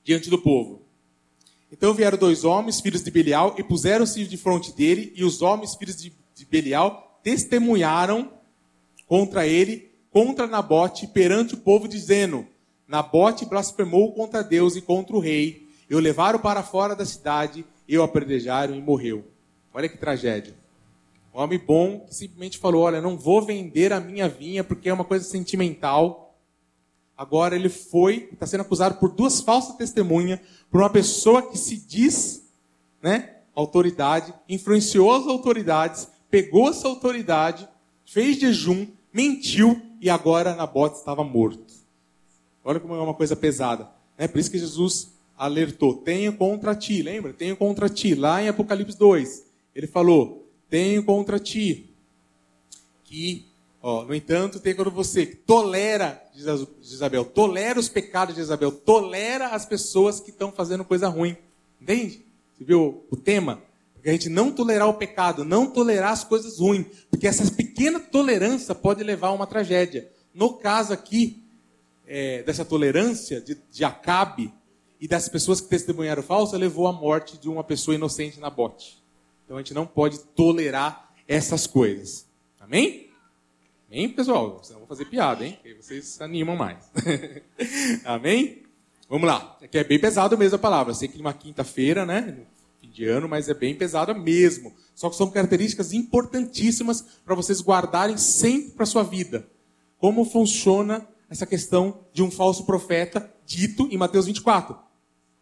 diante 0.06 0.30
do 0.30 0.38
povo. 0.38 0.84
Então 1.72 1.94
vieram 1.94 2.18
dois 2.18 2.46
homens, 2.46 2.80
filhos 2.80 3.04
de 3.04 3.12
Belial, 3.12 3.56
e 3.58 3.64
puseram-se 3.64 4.24
de 4.26 4.38
frente 4.38 4.72
dele, 4.72 5.12
e 5.16 5.26
os 5.26 5.42
homens, 5.42 5.76
filhos 5.76 5.98
de, 5.98 6.14
de 6.34 6.46
Belial, 6.46 7.20
testemunharam 7.22 8.32
contra 9.08 9.46
ele, 9.46 9.92
contra 10.12 10.48
Nabote, 10.48 11.08
perante 11.08 11.56
o 11.56 11.58
povo, 11.58 11.88
dizendo: 11.88 12.48
Nabote 12.88 13.46
blasfemou 13.46 14.14
contra 14.14 14.44
Deus 14.44 14.76
e 14.76 14.82
contra 14.82 15.16
o 15.16 15.20
rei, 15.20 15.68
e 15.90 15.96
o 15.96 16.00
levaram 16.00 16.40
para 16.40 16.64
fora 16.64 16.96
da 16.96 17.06
cidade, 17.06 17.66
e 17.88 17.98
o 17.98 18.04
apredrejaram 18.04 18.76
e 18.76 18.82
morreu. 18.82 19.26
Olha 19.74 19.90
que 19.90 19.98
tragédia. 19.98 20.56
Um 21.34 21.42
homem 21.42 21.60
bom 21.60 22.00
que 22.02 22.16
simplesmente 22.16 22.60
falou: 22.60 22.84
Olha, 22.84 23.02
não 23.02 23.18
vou 23.18 23.42
vender 23.42 23.92
a 23.92 24.00
minha 24.00 24.30
vinha 24.30 24.64
porque 24.64 24.88
é 24.88 24.94
uma 24.94 25.04
coisa 25.04 25.26
sentimental. 25.26 26.25
Agora 27.18 27.56
ele 27.56 27.70
foi, 27.70 28.30
está 28.32 28.46
sendo 28.46 28.62
acusado 28.62 28.96
por 29.00 29.10
duas 29.10 29.42
falsas 29.42 29.76
testemunhas, 29.76 30.40
por 30.70 30.82
uma 30.82 30.90
pessoa 30.90 31.50
que 31.50 31.58
se 31.58 31.78
diz 31.78 32.44
né, 33.02 33.38
autoridade, 33.56 34.34
influenciou 34.50 35.14
as 35.14 35.26
autoridades, 35.26 36.10
pegou 36.30 36.70
essa 36.70 36.88
autoridade, 36.88 37.68
fez 38.06 38.38
jejum, 38.38 38.88
mentiu 39.14 39.82
e 40.02 40.10
agora 40.10 40.56
Nabote 40.56 40.98
estava 40.98 41.24
morto. 41.24 41.74
Olha 42.64 42.80
como 42.80 42.96
é 42.96 43.00
uma 43.00 43.14
coisa 43.14 43.36
pesada. 43.36 43.90
É 44.18 44.28
por 44.28 44.40
isso 44.40 44.52
que 44.52 44.60
Jesus 44.60 45.14
alertou: 45.38 45.96
tenho 45.96 46.36
contra 46.36 46.76
ti, 46.76 47.02
lembra? 47.02 47.32
Tenho 47.32 47.56
contra 47.56 47.88
ti. 47.88 48.16
Lá 48.16 48.42
em 48.42 48.50
Apocalipse 48.50 48.98
2, 48.98 49.46
ele 49.74 49.88
falou: 49.88 50.52
tenho 50.70 51.04
contra 51.04 51.40
ti. 51.40 51.96
Que, 53.04 53.46
no 53.86 54.16
entanto, 54.16 54.60
tem 54.60 54.74
quando 54.74 54.90
você 54.90 55.28
tolera, 55.28 56.20
diz 56.34 56.44
Isabel, 56.92 57.24
tolera 57.24 57.80
os 57.80 57.88
pecados 57.88 58.34
de 58.34 58.42
Isabel, 58.42 58.72
tolera 58.72 59.50
as 59.50 59.64
pessoas 59.64 60.20
que 60.20 60.32
estão 60.32 60.52
fazendo 60.52 60.84
coisa 60.84 61.08
ruim. 61.08 61.38
Entende? 61.80 62.26
Você 62.58 62.64
viu 62.64 63.06
o 63.12 63.16
tema? 63.16 63.62
Porque 63.94 64.10
a 64.10 64.12
gente 64.12 64.28
não 64.28 64.52
tolerar 64.52 64.88
o 64.88 64.96
pecado, 64.96 65.46
não 65.46 65.70
tolerar 65.70 66.12
as 66.12 66.24
coisas 66.24 66.58
ruins. 66.58 66.88
Porque 67.12 67.28
essa 67.28 67.50
pequena 67.52 68.00
tolerância 68.00 68.74
pode 68.74 69.04
levar 69.04 69.28
a 69.28 69.34
uma 69.34 69.46
tragédia. 69.46 70.10
No 70.34 70.54
caso 70.54 70.92
aqui, 70.92 71.44
é, 72.08 72.42
dessa 72.42 72.66
tolerância 72.66 73.40
de, 73.40 73.56
de 73.70 73.84
Acabe 73.84 74.52
e 75.00 75.08
das 75.08 75.30
pessoas 75.30 75.62
que 75.62 75.68
testemunharam 75.68 76.24
falsa, 76.24 76.58
levou 76.58 76.88
à 76.88 76.92
morte 76.92 77.38
de 77.38 77.48
uma 77.48 77.64
pessoa 77.64 77.94
inocente 77.94 78.40
na 78.40 78.50
bote. 78.50 79.04
Então 79.44 79.58
a 79.58 79.60
gente 79.60 79.76
não 79.76 79.86
pode 79.86 80.20
tolerar 80.36 81.14
essas 81.28 81.68
coisas. 81.68 82.26
Amém? 82.60 83.05
Amém, 83.96 84.10
pessoal? 84.10 84.62
Eu 84.70 84.80
vou 84.80 84.88
fazer 84.88 85.06
piada, 85.06 85.46
hein? 85.46 85.58
Aí 85.64 85.74
vocês 85.74 86.04
se 86.04 86.22
animam 86.22 86.54
mais. 86.54 86.80
Amém? 88.04 88.64
Vamos 89.08 89.26
lá. 89.26 89.58
Aqui 89.64 89.78
é 89.78 89.86
bem 89.86 89.98
pesado 89.98 90.38
mesmo 90.38 90.58
a 90.58 90.60
palavra. 90.60 90.94
Sei 90.94 91.08
que 91.08 91.18
é 91.18 91.22
uma 91.22 91.34
quinta-feira, 91.34 92.06
né? 92.06 92.40
Fim 92.82 92.90
de 92.90 93.06
ano, 93.06 93.30
mas 93.30 93.48
é 93.48 93.54
bem 93.54 93.74
pesada 93.74 94.14
mesmo. 94.14 94.74
Só 94.94 95.10
que 95.10 95.16
são 95.16 95.32
características 95.32 95.94
importantíssimas 95.94 97.06
para 97.24 97.36
vocês 97.36 97.62
guardarem 97.62 98.18
sempre 98.18 98.72
para 98.72 98.86
sua 98.86 99.02
vida. 99.02 99.48
Como 99.98 100.26
funciona 100.26 101.08
essa 101.30 101.46
questão 101.46 102.02
de 102.12 102.22
um 102.22 102.30
falso 102.30 102.66
profeta 102.66 103.34
dito 103.46 103.88
em 103.90 103.98
Mateus 103.98 104.26
24. 104.26 104.78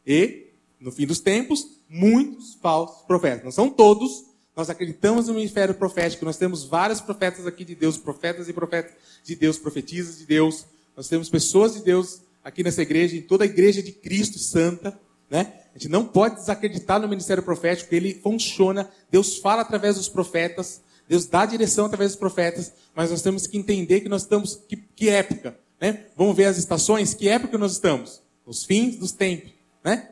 E, 0.05 0.51
no 0.79 0.91
fim 0.91 1.07
dos 1.07 1.19
tempos, 1.19 1.81
muitos 1.89 2.53
falsos 2.61 3.01
profetas. 3.07 3.43
Não 3.43 3.51
são 3.51 3.67
todos. 3.67 4.25
Nós 4.55 4.69
acreditamos 4.69 5.27
no 5.27 5.33
ministério 5.33 5.73
profético. 5.73 6.25
Nós 6.25 6.37
temos 6.37 6.63
vários 6.63 7.01
profetas 7.01 7.47
aqui 7.47 7.65
de 7.65 7.75
Deus, 7.75 7.97
profetas 7.97 8.47
e 8.47 8.53
profetas 8.53 8.93
de 9.23 9.35
Deus, 9.35 9.57
profetisas 9.57 10.19
de 10.19 10.25
Deus. 10.25 10.65
Nós 10.95 11.07
temos 11.07 11.29
pessoas 11.29 11.73
de 11.73 11.81
Deus 11.81 12.21
aqui 12.43 12.63
nessa 12.63 12.81
igreja, 12.81 13.15
em 13.15 13.21
toda 13.21 13.43
a 13.43 13.47
igreja 13.47 13.81
de 13.81 13.91
Cristo 13.91 14.37
Santa. 14.37 14.97
Né? 15.29 15.53
A 15.73 15.77
gente 15.77 15.89
não 15.89 16.05
pode 16.05 16.35
desacreditar 16.35 17.01
no 17.01 17.07
ministério 17.07 17.41
profético, 17.41 17.93
ele 17.95 18.13
funciona. 18.15 18.89
Deus 19.09 19.37
fala 19.37 19.61
através 19.61 19.95
dos 19.95 20.07
profetas. 20.07 20.81
Deus 21.07 21.25
dá 21.25 21.45
direção 21.45 21.85
através 21.87 22.11
dos 22.11 22.19
profetas. 22.19 22.71
Mas 22.95 23.09
nós 23.09 23.21
temos 23.21 23.47
que 23.47 23.57
entender 23.57 24.01
que 24.01 24.09
nós 24.09 24.21
estamos. 24.21 24.55
Que, 24.67 24.77
que 24.77 25.09
época? 25.09 25.57
Né? 25.81 26.05
Vamos 26.15 26.35
ver 26.35 26.45
as 26.45 26.57
estações? 26.57 27.13
Que 27.13 27.27
época 27.27 27.57
nós 27.57 27.73
estamos? 27.73 28.21
Nos 28.45 28.63
fins 28.63 28.97
dos 28.97 29.11
tempos. 29.11 29.51
Né? 29.83 30.09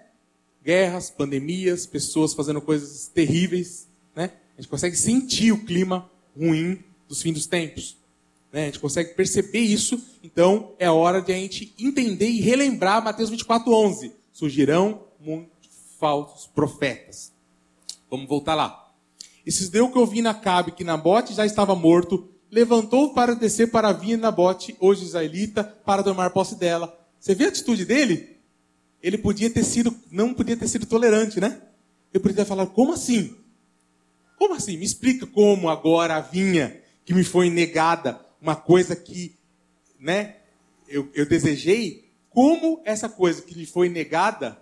guerras, 0.64 1.10
pandemias, 1.10 1.86
pessoas 1.86 2.34
fazendo 2.34 2.62
coisas 2.62 3.08
terríveis, 3.08 3.88
né? 4.16 4.32
A 4.58 4.62
gente 4.62 4.70
consegue 4.70 4.96
sentir 4.96 5.52
o 5.52 5.66
clima 5.66 6.10
ruim 6.38 6.84
dos 7.08 7.22
fins 7.22 7.34
dos 7.34 7.46
tempos. 7.46 7.98
Né? 8.52 8.64
A 8.64 8.66
gente 8.66 8.80
consegue 8.80 9.14
perceber 9.14 9.60
isso, 9.60 10.02
então 10.24 10.74
é 10.78 10.90
hora 10.90 11.22
de 11.22 11.32
a 11.32 11.36
gente 11.36 11.74
entender 11.80 12.28
e 12.28 12.42
relembrar 12.42 13.04
Mateus 13.04 13.30
24, 13.30 13.72
11. 13.72 14.12
Surgirão 14.32 15.04
muitos 15.20 15.70
falsos 16.00 16.48
profetas. 16.48 17.32
Vamos 18.10 18.28
voltar 18.28 18.56
lá. 18.56 18.92
Esses 19.46 19.70
deu 19.70 19.92
que 19.92 19.98
eu 19.98 20.06
vi 20.06 20.22
na 20.22 20.34
Cabe 20.34 20.72
que 20.72 20.84
Nabote 20.84 21.34
já 21.34 21.46
estava 21.46 21.76
morto, 21.76 22.30
levantou 22.52 23.14
para 23.14 23.34
descer 23.34 23.72
para 23.72 23.90
a 23.90 23.94
vinha 23.94 24.18
Nabote, 24.18 24.76
hoje 24.80 25.06
israelita, 25.06 25.64
para 25.64 26.04
tomar 26.04 26.30
posse 26.32 26.56
dela. 26.56 26.98
Você 27.20 27.34
vê 27.34 27.46
a 27.46 27.48
atitude 27.48 27.86
dele? 27.86 28.32
ele 29.02 29.18
podia 29.18 29.50
ter 29.50 29.64
sido, 29.64 29.96
não 30.12 30.34
podia 30.34 30.56
ter 30.56 30.68
sido 30.68 30.86
tolerante, 30.86 31.40
né? 31.40 31.60
Ele 32.14 32.22
podia 32.22 32.46
falar, 32.46 32.68
como 32.68 32.94
assim? 32.94 33.36
Como 34.42 34.56
assim? 34.56 34.76
Me 34.76 34.86
explica 34.86 35.28
como 35.28 35.70
agora 35.70 36.16
a 36.16 36.20
vinha 36.20 36.82
que 37.06 37.14
me 37.14 37.24
foi 37.24 37.48
negada, 37.48 38.20
uma 38.42 38.56
coisa 38.56 38.96
que, 38.96 39.36
né, 40.00 40.38
eu, 40.88 41.08
eu 41.14 41.28
desejei, 41.28 42.10
como 42.28 42.82
essa 42.84 43.08
coisa 43.08 43.44
que 43.44 43.54
lhe 43.54 43.68
foi 43.68 43.88
negada 43.88 44.60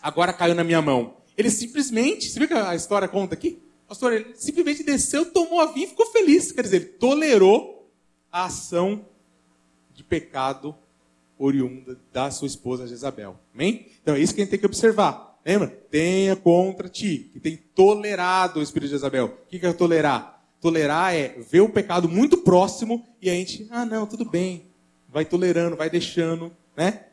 agora 0.00 0.32
caiu 0.32 0.54
na 0.54 0.62
minha 0.62 0.80
mão? 0.80 1.16
Ele 1.36 1.50
simplesmente, 1.50 2.30
você 2.30 2.38
viu 2.38 2.46
que 2.46 2.54
a 2.54 2.76
história 2.76 3.08
conta 3.08 3.34
aqui? 3.34 3.60
Pastor, 3.88 4.12
ele 4.12 4.36
simplesmente 4.36 4.84
desceu, 4.84 5.32
tomou 5.32 5.58
a 5.58 5.72
vinha 5.72 5.86
e 5.86 5.90
ficou 5.90 6.06
feliz. 6.06 6.52
Quer 6.52 6.62
dizer, 6.62 6.76
ele 6.76 6.84
tolerou 6.90 7.90
a 8.30 8.44
ação 8.44 9.04
de 9.92 10.04
pecado 10.04 10.76
oriunda 11.36 11.98
da 12.12 12.30
sua 12.30 12.46
esposa 12.46 12.86
Jezabel. 12.86 13.36
Amém? 13.52 13.88
Então 14.00 14.14
é 14.14 14.20
isso 14.20 14.32
que 14.32 14.40
a 14.40 14.44
gente 14.44 14.52
tem 14.52 14.60
que 14.60 14.66
observar. 14.66 15.29
Lembra? 15.44 15.68
Tenha 15.90 16.36
contra 16.36 16.88
ti, 16.88 17.30
que 17.32 17.40
tem 17.40 17.56
tolerado 17.74 18.60
o 18.60 18.62
espírito 18.62 18.88
de 18.88 18.94
Jezabel. 18.94 19.26
O 19.26 19.46
que 19.48 19.64
é 19.64 19.72
tolerar? 19.72 20.44
Tolerar 20.60 21.14
é 21.14 21.28
ver 21.38 21.60
o 21.60 21.70
pecado 21.70 22.08
muito 22.08 22.38
próximo 22.38 23.06
e 23.20 23.30
a 23.30 23.32
gente, 23.32 23.66
ah, 23.70 23.86
não, 23.86 24.06
tudo 24.06 24.24
bem. 24.24 24.66
Vai 25.08 25.24
tolerando, 25.24 25.76
vai 25.76 25.88
deixando, 25.88 26.52
né? 26.76 27.06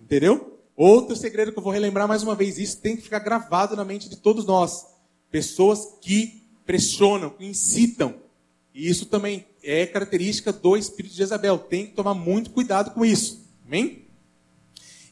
Entendeu? 0.00 0.58
Outro 0.76 1.16
segredo 1.16 1.52
que 1.52 1.58
eu 1.58 1.62
vou 1.62 1.72
relembrar 1.72 2.06
mais 2.06 2.22
uma 2.22 2.34
vez, 2.34 2.58
isso 2.58 2.80
tem 2.80 2.96
que 2.96 3.02
ficar 3.02 3.18
gravado 3.18 3.76
na 3.76 3.84
mente 3.84 4.08
de 4.08 4.16
todos 4.16 4.44
nós. 4.44 4.86
Pessoas 5.30 5.98
que 6.00 6.42
pressionam, 6.64 7.30
que 7.30 7.44
incitam. 7.44 8.14
E 8.72 8.88
isso 8.88 9.06
também 9.06 9.46
é 9.62 9.86
característica 9.86 10.52
do 10.52 10.76
espírito 10.76 11.12
de 11.12 11.18
Jezabel. 11.18 11.58
Tem 11.58 11.86
que 11.86 11.92
tomar 11.92 12.14
muito 12.14 12.50
cuidado 12.50 12.92
com 12.92 13.04
isso. 13.04 13.44
Amém? 13.66 14.04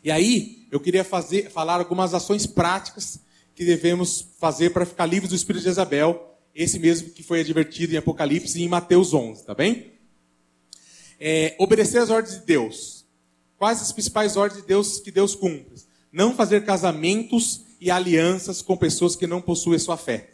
E 0.04 0.10
aí, 0.10 0.61
eu 0.72 0.80
queria 0.80 1.04
fazer, 1.04 1.50
falar 1.50 1.74
algumas 1.80 2.14
ações 2.14 2.46
práticas 2.46 3.20
que 3.54 3.62
devemos 3.62 4.26
fazer 4.40 4.70
para 4.70 4.86
ficar 4.86 5.04
livres 5.04 5.28
do 5.28 5.36
espírito 5.36 5.64
de 5.64 5.68
Isabel, 5.68 6.34
esse 6.54 6.78
mesmo 6.78 7.10
que 7.10 7.22
foi 7.22 7.40
advertido 7.40 7.92
em 7.92 7.98
Apocalipse 7.98 8.58
e 8.58 8.64
em 8.64 8.68
Mateus 8.68 9.12
11, 9.12 9.44
tá 9.44 9.54
bem? 9.54 9.92
É, 11.20 11.54
obedecer 11.58 11.98
às 11.98 12.08
ordens 12.08 12.40
de 12.40 12.46
Deus. 12.46 13.04
Quais 13.58 13.82
as 13.82 13.92
principais 13.92 14.34
ordens 14.34 14.62
de 14.62 14.66
Deus 14.66 14.98
que 14.98 15.10
Deus 15.10 15.34
cumpre? 15.34 15.74
Não 16.10 16.34
fazer 16.34 16.64
casamentos 16.64 17.60
e 17.78 17.90
alianças 17.90 18.62
com 18.62 18.74
pessoas 18.74 19.14
que 19.14 19.26
não 19.26 19.42
possuem 19.42 19.78
sua 19.78 19.98
fé. 19.98 20.30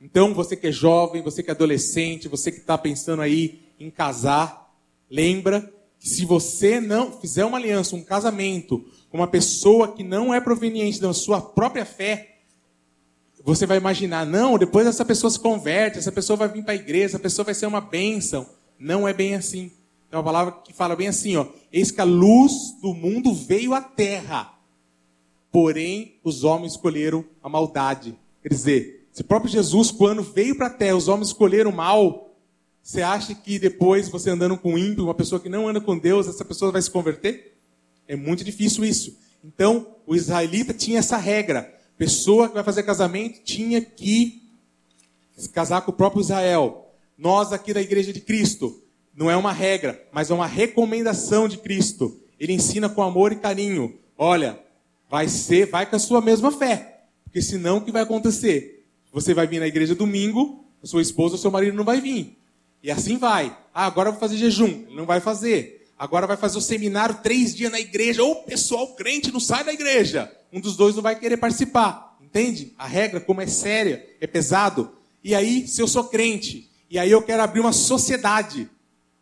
Então, 0.00 0.34
você 0.34 0.56
que 0.56 0.66
é 0.66 0.72
jovem, 0.72 1.22
você 1.22 1.44
que 1.44 1.50
é 1.50 1.54
adolescente, 1.54 2.26
você 2.26 2.50
que 2.50 2.58
está 2.58 2.76
pensando 2.76 3.22
aí 3.22 3.60
em 3.78 3.88
casar, 3.88 4.74
lembra 5.08 5.72
que 6.00 6.08
se 6.08 6.24
você 6.24 6.80
não 6.80 7.12
fizer 7.12 7.44
uma 7.44 7.56
aliança, 7.56 7.94
um 7.94 8.02
casamento 8.02 8.84
uma 9.12 9.26
pessoa 9.26 9.88
que 9.88 10.02
não 10.02 10.32
é 10.32 10.40
proveniente 10.40 11.00
da 11.00 11.12
sua 11.12 11.40
própria 11.40 11.84
fé, 11.84 12.36
você 13.44 13.66
vai 13.66 13.76
imaginar, 13.76 14.24
não, 14.24 14.56
depois 14.56 14.86
essa 14.86 15.04
pessoa 15.04 15.30
se 15.30 15.38
converte, 15.38 15.98
essa 15.98 16.12
pessoa 16.12 16.36
vai 16.36 16.48
vir 16.48 16.62
para 16.62 16.72
a 16.72 16.76
igreja, 16.76 17.06
essa 17.06 17.18
pessoa 17.18 17.44
vai 17.44 17.54
ser 17.54 17.66
uma 17.66 17.80
bênção. 17.80 18.46
Não 18.78 19.06
é 19.06 19.12
bem 19.12 19.34
assim. 19.34 19.70
É 20.10 20.16
uma 20.16 20.22
palavra 20.22 20.52
que 20.64 20.72
fala 20.72 20.94
bem 20.94 21.08
assim, 21.08 21.36
ó. 21.36 21.46
Eis 21.72 21.90
que 21.90 22.00
a 22.00 22.04
luz 22.04 22.76
do 22.80 22.94
mundo 22.94 23.34
veio 23.34 23.74
à 23.74 23.80
terra. 23.80 24.52
Porém, 25.50 26.16
os 26.22 26.44
homens 26.44 26.72
escolheram 26.72 27.24
a 27.42 27.48
maldade. 27.48 28.16
Quer 28.42 28.48
dizer, 28.48 29.06
se 29.12 29.24
próprio 29.24 29.50
Jesus, 29.50 29.90
quando 29.90 30.22
veio 30.22 30.56
para 30.56 30.68
a 30.68 30.70
terra, 30.70 30.96
os 30.96 31.08
homens 31.08 31.28
escolheram 31.28 31.70
o 31.70 31.74
mal, 31.74 32.30
você 32.82 33.02
acha 33.02 33.34
que 33.34 33.58
depois, 33.58 34.08
você 34.08 34.30
andando 34.30 34.56
com 34.56 34.78
ímpio, 34.78 35.04
uma 35.04 35.14
pessoa 35.14 35.40
que 35.40 35.48
não 35.48 35.68
anda 35.68 35.80
com 35.80 35.98
Deus, 35.98 36.26
essa 36.26 36.44
pessoa 36.44 36.72
vai 36.72 36.82
se 36.82 36.90
converter? 36.90 37.51
É 38.06 38.16
muito 38.16 38.44
difícil 38.44 38.84
isso. 38.84 39.18
Então, 39.44 39.96
o 40.06 40.14
israelita 40.14 40.72
tinha 40.72 40.98
essa 40.98 41.16
regra. 41.16 41.72
Pessoa 41.96 42.48
que 42.48 42.54
vai 42.54 42.64
fazer 42.64 42.82
casamento 42.82 43.42
tinha 43.42 43.80
que 43.80 44.42
se 45.36 45.48
casar 45.48 45.82
com 45.82 45.90
o 45.90 45.94
próprio 45.94 46.20
Israel. 46.20 46.94
Nós 47.16 47.52
aqui 47.52 47.72
da 47.72 47.80
Igreja 47.80 48.12
de 48.12 48.20
Cristo, 48.20 48.82
não 49.14 49.30
é 49.30 49.36
uma 49.36 49.52
regra, 49.52 50.02
mas 50.12 50.30
é 50.30 50.34
uma 50.34 50.46
recomendação 50.46 51.48
de 51.48 51.58
Cristo. 51.58 52.20
Ele 52.38 52.52
ensina 52.52 52.88
com 52.88 53.02
amor 53.02 53.32
e 53.32 53.36
carinho. 53.36 53.98
olha, 54.16 54.58
vai 55.10 55.28
ser, 55.28 55.66
vai 55.66 55.84
com 55.84 55.96
a 55.96 55.98
sua 55.98 56.20
mesma 56.20 56.50
fé. 56.50 57.04
Porque 57.24 57.42
senão 57.42 57.78
o 57.78 57.80
que 57.80 57.92
vai 57.92 58.02
acontecer? 58.02 58.84
Você 59.12 59.34
vai 59.34 59.46
vir 59.46 59.60
na 59.60 59.66
igreja 59.66 59.94
domingo, 59.94 60.64
sua 60.82 61.02
esposa 61.02 61.34
ou 61.34 61.38
seu 61.38 61.50
marido 61.50 61.76
não 61.76 61.84
vai 61.84 62.00
vir. 62.00 62.38
E 62.82 62.90
assim 62.90 63.16
vai. 63.16 63.56
Ah, 63.74 63.86
agora 63.86 64.08
eu 64.08 64.12
vou 64.12 64.20
fazer 64.20 64.36
jejum. 64.36 64.66
Ele 64.86 64.96
não 64.96 65.06
vai 65.06 65.20
fazer. 65.20 65.81
Agora 66.02 66.26
vai 66.26 66.36
fazer 66.36 66.58
o 66.58 66.60
seminário 66.60 67.20
três 67.22 67.54
dias 67.54 67.70
na 67.70 67.78
igreja. 67.78 68.24
Ou 68.24 68.32
o 68.32 68.42
pessoal 68.42 68.88
crente 68.96 69.30
não 69.30 69.38
sai 69.38 69.62
da 69.62 69.72
igreja. 69.72 70.36
Um 70.52 70.58
dos 70.58 70.74
dois 70.74 70.96
não 70.96 71.02
vai 71.02 71.16
querer 71.16 71.36
participar. 71.36 72.16
Entende? 72.20 72.72
A 72.76 72.88
regra, 72.88 73.20
como 73.20 73.40
é 73.40 73.46
séria, 73.46 74.04
é 74.20 74.26
pesado. 74.26 74.90
E 75.22 75.32
aí, 75.32 75.68
se 75.68 75.80
eu 75.80 75.86
sou 75.86 76.02
crente, 76.02 76.68
e 76.90 76.98
aí 76.98 77.08
eu 77.08 77.22
quero 77.22 77.40
abrir 77.40 77.60
uma 77.60 77.72
sociedade. 77.72 78.68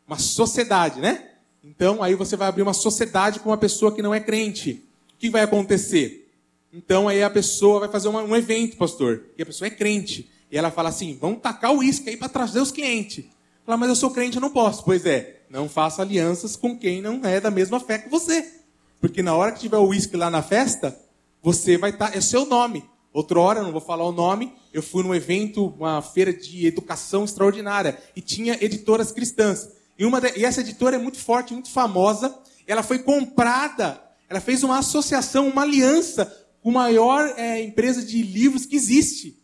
Uma 0.07 0.19
sociedade, 0.19 1.01
né? 1.01 1.33
Então, 1.63 2.03
aí 2.03 2.15
você 2.15 2.35
vai 2.35 2.49
abrir 2.49 2.63
uma 2.63 2.73
sociedade 2.73 3.41
com 3.41 3.51
uma 3.51 3.59
pessoa 3.59 3.95
que 3.95 4.01
não 4.01 4.15
é 4.15 4.19
crente. 4.19 4.83
O 5.13 5.19
que 5.19 5.29
vai 5.29 5.43
acontecer? 5.43 6.33
Então, 6.73 7.09
aí 7.09 7.23
a 7.23 7.29
pessoa 7.29 7.81
vai 7.81 7.91
fazer 7.91 8.09
uma, 8.09 8.23
um 8.23 8.35
evento, 8.35 8.79
pastor. 8.79 9.25
E 9.37 9.43
a 9.43 9.45
pessoa 9.45 9.69
é 9.69 9.71
crente. 9.71 10.31
E 10.51 10.57
ela 10.57 10.71
fala 10.71 10.89
assim: 10.89 11.19
vamos 11.21 11.43
tacar 11.43 11.75
o 11.75 11.81
uísque 11.81 12.09
aí 12.09 12.17
para 12.17 12.31
trazer 12.31 12.59
os 12.59 12.73
clientes. 12.73 13.27
Fala, 13.71 13.79
mas 13.79 13.89
eu 13.89 13.95
sou 13.95 14.11
crente, 14.11 14.37
eu 14.37 14.41
não 14.41 14.51
posso. 14.51 14.83
Pois 14.83 15.07
é, 15.07 15.43
não 15.49 15.69
faça 15.69 16.03
alianças 16.03 16.57
com 16.57 16.77
quem 16.77 17.01
não 17.01 17.25
é 17.25 17.41
da 17.41 17.53
mesma 17.53 17.79
fé 17.79 17.99
que 17.99 18.09
você. 18.09 18.45
Porque 19.01 19.23
na 19.23 19.33
hora 19.33 19.53
que 19.53 19.61
tiver 19.61 19.77
o 19.77 19.87
uísque 19.87 20.17
lá 20.17 20.29
na 20.29 20.43
festa, 20.43 20.99
você 21.41 21.79
vai 21.79 21.91
estar. 21.91 22.11
Tá, 22.11 22.19
é 22.19 22.21
seu 22.21 22.45
nome. 22.45 22.85
Outra 23.13 23.39
hora, 23.39 23.63
não 23.63 23.71
vou 23.71 23.81
falar 23.81 24.05
o 24.05 24.11
nome, 24.11 24.53
eu 24.75 24.83
fui 24.83 25.05
num 25.05 25.15
evento, 25.15 25.69
uma 25.79 26.03
feira 26.03 26.33
de 26.33 26.67
educação 26.67 27.25
extraordinária, 27.25 27.97
e 28.17 28.21
tinha 28.21 28.59
editoras 28.61 29.13
cristãs. 29.13 29.69
E, 29.97 30.05
uma 30.05 30.21
de, 30.21 30.37
e 30.37 30.45
essa 30.45 30.63
editora 30.63 30.97
é 30.97 30.99
muito 30.99 31.19
forte, 31.19 31.53
muito 31.53 31.71
famosa. 31.71 32.37
Ela 32.67 32.83
foi 32.83 32.99
comprada, 32.99 34.03
ela 34.29 34.41
fez 34.41 34.65
uma 34.65 34.79
associação, 34.79 35.47
uma 35.47 35.63
aliança 35.63 36.27
com 36.61 36.71
a 36.71 36.73
maior 36.73 37.35
é, 37.37 37.63
empresa 37.63 38.03
de 38.03 38.21
livros 38.21 38.67
que 38.67 38.75
existe. 38.75 39.40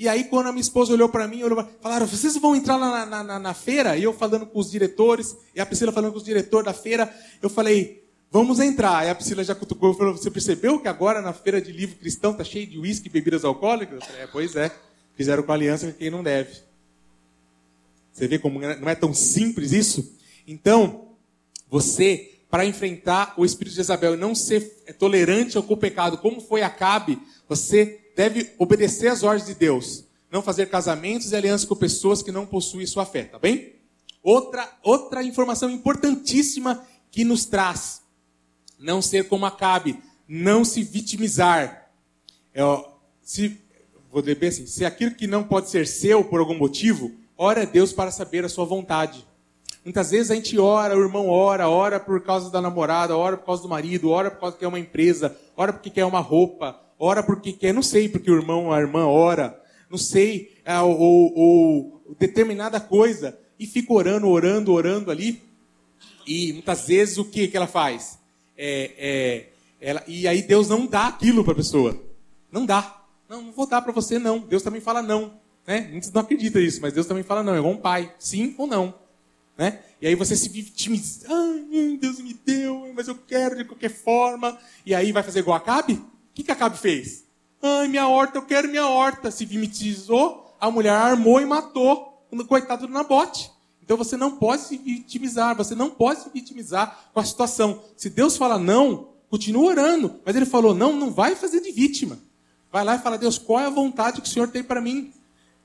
E 0.00 0.08
aí, 0.08 0.24
quando 0.24 0.46
a 0.46 0.52
minha 0.52 0.62
esposa 0.62 0.94
olhou 0.94 1.10
para 1.10 1.28
mim, 1.28 1.42
olhou, 1.42 1.62
falaram: 1.82 2.06
vocês 2.06 2.34
vão 2.38 2.56
entrar 2.56 2.78
lá 2.78 3.04
na, 3.04 3.22
na, 3.22 3.38
na, 3.38 3.52
feira? 3.52 3.98
E 3.98 4.02
eu 4.02 4.14
falando 4.14 4.46
com 4.46 4.58
os 4.58 4.70
diretores, 4.70 5.36
e 5.54 5.60
a 5.60 5.66
Priscila 5.66 5.92
falando 5.92 6.12
com 6.12 6.16
os 6.16 6.24
diretores 6.24 6.64
da 6.64 6.72
feira, 6.72 7.14
eu 7.42 7.50
falei: 7.50 8.02
vamos 8.30 8.60
entrar. 8.60 8.96
Aí 8.96 9.10
a 9.10 9.14
Priscila 9.14 9.44
já 9.44 9.54
cutucou 9.54 9.92
e 9.92 9.98
falou: 9.98 10.16
você 10.16 10.30
percebeu 10.30 10.80
que 10.80 10.88
agora 10.88 11.20
na 11.20 11.34
feira 11.34 11.60
de 11.60 11.70
livro 11.70 11.96
cristão 11.96 12.32
tá 12.32 12.42
cheio 12.42 12.66
de 12.66 12.78
uísque 12.78 13.08
e 13.08 13.10
bebidas 13.10 13.44
alcoólicas? 13.44 13.96
Eu 13.96 14.06
falei: 14.06 14.22
é, 14.22 14.26
pois 14.26 14.56
é. 14.56 14.74
Fizeram 15.18 15.42
com 15.42 15.52
aliança 15.52 15.88
com 15.88 15.92
quem 15.92 16.08
não 16.08 16.22
deve. 16.22 16.62
Você 18.10 18.26
vê 18.26 18.38
como 18.38 18.58
não 18.58 18.88
é 18.88 18.94
tão 18.94 19.12
simples 19.12 19.70
isso? 19.70 20.16
Então, 20.46 21.08
você, 21.68 22.38
para 22.50 22.64
enfrentar 22.64 23.34
o 23.36 23.44
espírito 23.44 23.74
de 23.74 23.82
Isabel 23.82 24.14
e 24.14 24.16
não 24.16 24.34
ser 24.34 24.62
tolerante 24.98 25.58
ao 25.58 25.76
pecado, 25.76 26.16
como 26.16 26.40
foi 26.40 26.62
Acabe, 26.62 27.18
você 27.46 28.00
deve 28.20 28.52
obedecer 28.58 29.08
às 29.08 29.22
ordens 29.22 29.46
de 29.46 29.54
Deus. 29.54 30.04
Não 30.30 30.42
fazer 30.42 30.68
casamentos 30.68 31.32
e 31.32 31.36
alianças 31.36 31.66
com 31.66 31.74
pessoas 31.74 32.22
que 32.22 32.30
não 32.30 32.44
possuem 32.44 32.86
sua 32.86 33.06
fé, 33.06 33.24
tá 33.24 33.38
bem? 33.38 33.76
Outra, 34.22 34.70
outra 34.82 35.22
informação 35.22 35.70
importantíssima 35.70 36.86
que 37.10 37.24
nos 37.24 37.46
traz. 37.46 38.02
Não 38.78 39.00
ser 39.00 39.26
como 39.26 39.46
Acabe. 39.46 39.98
Não 40.28 40.66
se 40.66 40.82
vitimizar. 40.82 41.90
É, 42.52 42.60
se, 43.22 43.58
vou 44.12 44.20
dizer 44.20 44.46
assim, 44.46 44.66
se 44.66 44.84
aquilo 44.84 45.14
que 45.14 45.26
não 45.26 45.42
pode 45.42 45.70
ser 45.70 45.86
seu 45.86 46.22
por 46.22 46.40
algum 46.40 46.58
motivo, 46.58 47.12
ora 47.38 47.62
a 47.62 47.64
Deus 47.64 47.90
para 47.90 48.10
saber 48.10 48.44
a 48.44 48.50
sua 48.50 48.66
vontade. 48.66 49.26
Muitas 49.82 50.10
vezes 50.10 50.30
a 50.30 50.34
gente 50.34 50.58
ora, 50.58 50.94
o 50.94 51.00
irmão 51.00 51.30
ora, 51.30 51.70
ora 51.70 51.98
por 51.98 52.20
causa 52.20 52.50
da 52.50 52.60
namorada, 52.60 53.16
ora 53.16 53.38
por 53.38 53.46
causa 53.46 53.62
do 53.62 53.68
marido, 53.70 54.10
ora 54.10 54.30
por 54.30 54.40
causa 54.40 54.58
que 54.58 54.64
é 54.66 54.68
uma 54.68 54.78
empresa, 54.78 55.34
ora 55.56 55.72
porque 55.72 55.88
quer 55.88 56.04
uma 56.04 56.20
roupa, 56.20 56.78
ora 57.00 57.22
porque 57.22 57.52
quer, 57.52 57.72
não 57.72 57.82
sei, 57.82 58.08
porque 58.08 58.30
o 58.30 58.36
irmão, 58.36 58.70
a 58.70 58.78
irmã 58.78 59.06
ora, 59.06 59.58
não 59.90 59.96
sei, 59.96 60.52
é, 60.64 60.78
ou, 60.78 61.32
ou 61.34 62.14
determinada 62.18 62.78
coisa, 62.78 63.36
e 63.58 63.66
fica 63.66 63.92
orando, 63.92 64.28
orando, 64.28 64.72
orando 64.72 65.10
ali. 65.10 65.42
E 66.26 66.52
muitas 66.52 66.86
vezes 66.86 67.18
o 67.18 67.24
que, 67.24 67.48
que 67.48 67.56
ela 67.56 67.66
faz? 67.66 68.18
É, 68.56 68.92
é, 68.98 69.48
ela, 69.80 70.04
e 70.06 70.28
aí 70.28 70.42
Deus 70.42 70.68
não 70.68 70.86
dá 70.86 71.08
aquilo 71.08 71.42
para 71.42 71.54
a 71.54 71.56
pessoa. 71.56 71.98
Não 72.52 72.66
dá. 72.66 73.02
Não, 73.28 73.42
não 73.42 73.52
vou 73.52 73.66
dar 73.66 73.80
para 73.80 73.92
você, 73.92 74.18
não. 74.18 74.38
Deus 74.38 74.62
também 74.62 74.80
fala 74.80 75.02
não. 75.02 75.32
Né? 75.66 75.88
Muitos 75.90 76.12
não 76.12 76.20
acreditam 76.20 76.60
nisso, 76.60 76.80
mas 76.82 76.92
Deus 76.92 77.06
também 77.06 77.22
fala 77.22 77.42
não. 77.42 77.54
É 77.54 77.58
igual 77.58 77.72
um 77.72 77.78
pai. 77.78 78.12
Sim 78.18 78.54
ou 78.58 78.66
não. 78.66 78.94
Né? 79.56 79.80
E 80.00 80.06
aí 80.06 80.14
você 80.14 80.36
se 80.36 80.48
vitimiza. 80.48 81.26
Ai, 81.28 81.98
Deus 82.00 82.18
me 82.20 82.34
deu, 82.34 82.92
mas 82.94 83.08
eu 83.08 83.14
quero 83.14 83.56
de 83.56 83.64
qualquer 83.64 83.90
forma. 83.90 84.58
E 84.84 84.94
aí 84.94 85.12
vai 85.12 85.22
fazer 85.22 85.40
igual 85.40 85.56
a 85.56 85.60
Cabe? 85.60 85.94
O 85.94 86.09
que, 86.40 86.44
que 86.44 86.52
Acabe 86.52 86.78
fez? 86.78 87.24
Ai, 87.62 87.88
minha 87.88 88.08
horta, 88.08 88.38
eu 88.38 88.42
quero 88.42 88.68
minha 88.68 88.86
horta. 88.86 89.30
Se 89.30 89.44
vitimizou, 89.44 90.54
a 90.58 90.70
mulher 90.70 90.92
armou 90.92 91.40
e 91.40 91.46
matou 91.46 92.24
o 92.30 92.44
coitado 92.44 92.86
do 92.86 92.92
Nabote. 92.92 93.50
Então 93.82 93.96
você 93.96 94.16
não 94.16 94.36
pode 94.36 94.62
se 94.62 94.76
vitimizar, 94.78 95.56
você 95.56 95.74
não 95.74 95.90
pode 95.90 96.22
se 96.22 96.30
vitimizar 96.30 97.10
com 97.12 97.20
a 97.20 97.24
situação. 97.24 97.82
Se 97.96 98.08
Deus 98.08 98.36
fala 98.36 98.58
não, 98.58 99.08
continua 99.28 99.70
orando. 99.70 100.20
Mas 100.24 100.36
ele 100.36 100.46
falou, 100.46 100.74
não, 100.74 100.94
não 100.94 101.10
vai 101.10 101.34
fazer 101.34 101.60
de 101.60 101.72
vítima. 101.72 102.18
Vai 102.72 102.84
lá 102.84 102.94
e 102.94 103.00
fala, 103.00 103.18
Deus, 103.18 103.36
qual 103.36 103.60
é 103.60 103.66
a 103.66 103.70
vontade 103.70 104.20
que 104.20 104.28
o 104.28 104.30
Senhor 104.30 104.48
tem 104.48 104.62
para 104.62 104.80
mim? 104.80 105.12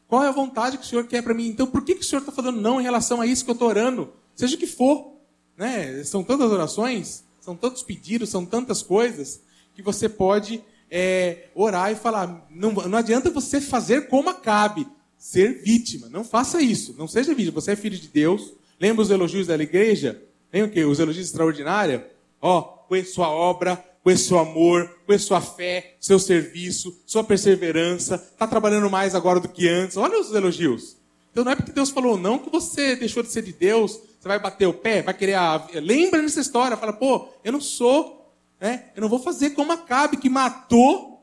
Qual 0.08 0.24
é 0.24 0.28
a 0.28 0.32
vontade 0.32 0.78
que 0.78 0.84
o 0.84 0.88
Senhor 0.88 1.06
quer 1.06 1.22
para 1.22 1.34
mim? 1.34 1.48
Então 1.48 1.68
por 1.68 1.84
que, 1.84 1.96
que 1.96 2.02
o 2.02 2.04
Senhor 2.04 2.22
está 2.22 2.32
falando 2.32 2.60
não 2.60 2.80
em 2.80 2.84
relação 2.84 3.22
a 3.22 3.28
isso 3.28 3.46
que 3.46 3.52
eu 3.52 3.54
estou 3.54 3.68
orando? 3.68 4.12
Seja 4.36 4.56
o 4.56 4.60
que 4.60 4.68
for. 4.68 5.14
Né? 5.56 6.04
São 6.04 6.24
tantas 6.24 6.52
orações, 6.52 7.24
são 7.40 7.56
tantos 7.56 7.84
pedidos, 7.84 8.30
são 8.30 8.46
tantas 8.46 8.82
coisas 8.82 9.45
que 9.76 9.82
você 9.82 10.08
pode 10.10 10.64
é, 10.90 11.50
orar 11.54 11.92
e 11.92 11.96
falar. 11.96 12.48
Não, 12.50 12.72
não 12.72 12.98
adianta 12.98 13.30
você 13.30 13.60
fazer 13.60 14.08
como 14.08 14.34
cabe, 14.34 14.88
ser 15.18 15.62
vítima. 15.62 16.08
Não 16.10 16.24
faça 16.24 16.62
isso. 16.62 16.96
Não 16.98 17.08
seja 17.08 17.34
vítima. 17.34 17.60
Você 17.62 17.72
é 17.72 17.76
filho 17.76 17.98
de 17.98 18.08
Deus. 18.08 18.54
Lembra 18.80 19.02
os 19.02 19.10
elogios 19.10 19.48
da 19.48 19.56
igreja? 19.56 20.22
Lembra 20.52 20.70
o 20.70 20.72
quê? 20.72 20.84
Os 20.84 21.00
elogios 21.00 21.28
extraordinários? 21.28 22.02
Ó, 22.42 22.62
com 22.62 23.04
sua 23.04 23.30
obra, 23.30 23.84
com 24.04 24.16
seu 24.16 24.38
amor, 24.38 24.90
com 25.06 25.18
sua 25.18 25.42
fé, 25.42 25.96
seu 26.00 26.20
serviço, 26.20 26.96
sua 27.06 27.24
perseverança. 27.24 28.16
Está 28.16 28.48
trabalhando 28.48 28.90
mais 28.90 29.16
agora 29.16 29.40
do 29.40 29.50
que 29.50 29.68
antes. 29.68 29.98
Olha 29.98 30.20
os 30.20 30.34
elogios. 30.34 30.96
Então 31.32 31.44
não 31.44 31.52
é 31.52 31.56
porque 31.56 31.74
Deus 31.74 31.90
falou 31.90 32.18
não 32.18 32.40
que 32.40 32.50
você 32.50 32.96
deixou 32.96 33.22
de 33.22 33.30
ser 33.30 33.42
de 33.42 33.52
Deus, 33.52 34.00
você 34.20 34.28
vai 34.28 34.40
bater 34.40 34.68
o 34.68 34.74
pé, 34.74 35.02
vai 35.02 35.14
querer 35.14 35.34
a... 35.34 35.68
Lembra 35.74 36.22
nessa 36.22 36.40
história, 36.40 36.78
fala, 36.78 36.94
pô, 36.94 37.28
eu 37.44 37.52
não 37.52 37.60
sou 37.60 38.25
né? 38.60 38.92
Eu 38.96 39.02
não 39.02 39.10
vou 39.10 39.20
fazer 39.20 39.52
como 39.52 39.72
Acabe, 39.72 40.18
que 40.18 40.30
matou 40.30 41.16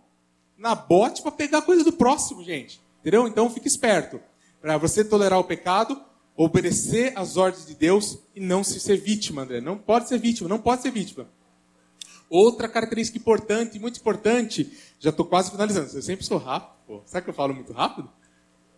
Nabote 0.56 1.22
para 1.22 1.32
pegar 1.32 1.62
coisa 1.62 1.82
do 1.82 1.92
próximo, 1.92 2.44
gente. 2.44 2.80
Entendeu? 3.00 3.26
Então 3.26 3.50
fique 3.50 3.66
esperto. 3.66 4.20
Para 4.60 4.78
você 4.78 5.04
tolerar 5.04 5.40
o 5.40 5.44
pecado, 5.44 6.00
obedecer 6.36 7.12
às 7.16 7.36
ordens 7.36 7.66
de 7.66 7.74
Deus 7.74 8.18
e 8.34 8.40
não 8.40 8.62
se 8.62 8.78
ser 8.78 8.96
vítima, 8.96 9.42
André. 9.42 9.60
Não 9.60 9.76
pode 9.76 10.08
ser 10.08 10.18
vítima, 10.18 10.48
não 10.48 10.60
pode 10.60 10.82
ser 10.82 10.92
vítima. 10.92 11.28
Outra 12.30 12.68
característica 12.68 13.18
importante, 13.18 13.78
muito 13.78 13.98
importante, 13.98 14.72
já 14.98 15.10
estou 15.10 15.26
quase 15.26 15.50
finalizando. 15.50 15.90
Eu 15.92 16.02
sempre 16.02 16.24
sou 16.24 16.38
rápido. 16.38 16.72
Pô. 16.86 17.02
Será 17.04 17.20
que 17.20 17.28
eu 17.28 17.34
falo 17.34 17.52
muito 17.52 17.72
rápido? 17.72 18.08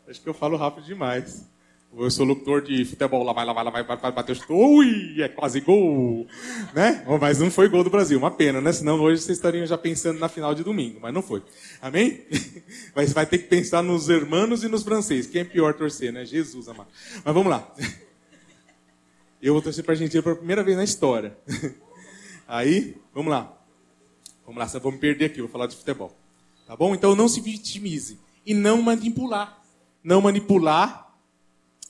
Acho 0.08 0.20
que 0.20 0.28
eu 0.28 0.34
falo 0.34 0.56
rápido 0.56 0.84
demais. 0.84 1.46
Eu 1.96 2.10
sou 2.10 2.26
locutor 2.26 2.60
de 2.60 2.84
futebol, 2.84 3.22
lá 3.22 3.32
vai, 3.32 3.44
lá 3.44 3.52
vai, 3.52 3.64
lá 3.64 3.70
vai, 3.70 3.84
vai 3.84 4.12
bater 4.12 4.32
o 4.32 4.34
chute. 4.34 4.52
Ui, 4.52 5.22
é 5.22 5.28
quase 5.28 5.60
gol. 5.60 6.26
Né? 6.74 7.04
Mas 7.20 7.38
não 7.38 7.52
foi 7.52 7.68
gol 7.68 7.84
do 7.84 7.90
Brasil, 7.90 8.18
uma 8.18 8.32
pena, 8.32 8.60
né? 8.60 8.72
Senão 8.72 9.00
hoje 9.00 9.22
vocês 9.22 9.38
estariam 9.38 9.64
já 9.64 9.78
pensando 9.78 10.18
na 10.18 10.28
final 10.28 10.56
de 10.56 10.64
domingo, 10.64 10.98
mas 11.00 11.14
não 11.14 11.22
foi. 11.22 11.42
Amém? 11.80 12.22
Mas 12.96 13.12
vai 13.12 13.26
ter 13.26 13.38
que 13.38 13.48
pensar 13.48 13.82
nos 13.82 14.08
hermanos 14.08 14.64
e 14.64 14.68
nos 14.68 14.82
franceses. 14.82 15.30
Quem 15.30 15.42
é 15.42 15.44
pior 15.44 15.74
torcer, 15.74 16.12
né? 16.12 16.24
Jesus 16.24 16.68
amado. 16.68 16.88
Mas 17.24 17.34
vamos 17.34 17.50
lá. 17.50 17.72
Eu 19.40 19.52
vou 19.52 19.62
torcer 19.62 19.84
para 19.84 19.92
a 19.92 19.94
Argentina 19.94 20.22
pela 20.22 20.36
primeira 20.36 20.62
vez 20.62 20.76
na 20.76 20.84
história. 20.84 21.36
Aí, 22.48 22.96
vamos 23.12 23.30
lá. 23.30 23.52
Vamos 24.46 24.58
lá, 24.58 24.80
vou 24.80 24.92
me 24.92 24.98
perder 24.98 25.26
aqui, 25.26 25.40
vou 25.40 25.50
falar 25.50 25.66
de 25.66 25.76
futebol. 25.76 26.16
Tá 26.66 26.74
bom? 26.76 26.94
Então 26.94 27.14
não 27.14 27.28
se 27.28 27.40
vitimize. 27.40 28.18
E 28.44 28.54
não 28.54 28.80
manipular. 28.80 29.62
Não 30.02 30.20
manipular 30.20 31.03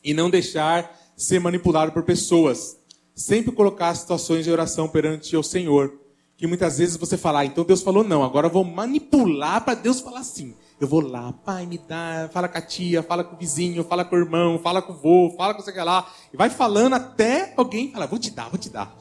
e 0.05 0.13
não 0.13 0.29
deixar 0.29 0.95
ser 1.17 1.41
manipulado 1.41 1.93
por 1.93 2.03
pessoas. 2.03 2.77
Sempre 3.15 3.53
colocar 3.53 3.95
situações 3.95 4.45
de 4.45 4.51
oração 4.51 4.89
perante 4.89 5.37
o 5.37 5.43
Senhor. 5.43 5.99
Que 6.37 6.47
muitas 6.47 6.79
vezes 6.79 6.97
você 6.97 7.17
fala, 7.17 7.41
ah, 7.41 7.45
então 7.45 7.65
Deus 7.65 7.81
falou 7.81 8.03
não, 8.03 8.23
agora 8.23 8.49
eu 8.49 8.53
vou 8.53 8.65
manipular 8.65 9.65
para 9.65 9.75
Deus 9.75 10.01
falar 10.01 10.25
sim. 10.25 10.55
Eu 10.81 10.89
vou 10.89 11.01
lá, 11.01 11.33
pai, 11.33 11.65
me 11.65 11.79
dá, 11.79 12.29
fala 12.33 12.49
com 12.49 12.59
a 12.59 12.61
tia, 12.61 13.03
fala 13.03 13.23
com 13.23 13.37
o 13.37 13.39
vizinho, 13.39 13.85
fala 13.85 14.05
com 14.05 14.17
o 14.17 14.19
irmão, 14.19 14.59
fala 14.59 14.83
com 14.83 14.93
o 14.93 14.97
vô, 14.97 15.35
fala 15.37 15.55
com 15.55 15.63
você 15.63 15.73
que 15.73 15.81
lá. 15.81 16.13
E 16.33 16.37
vai 16.37 16.51
falando 16.51 16.95
até 16.95 17.55
alguém 17.57 17.93
falar, 17.93 18.07
vou 18.07 18.19
te 18.19 18.31
dar, 18.31 18.49
vou 18.49 18.59
te 18.59 18.69
dar. 18.69 18.97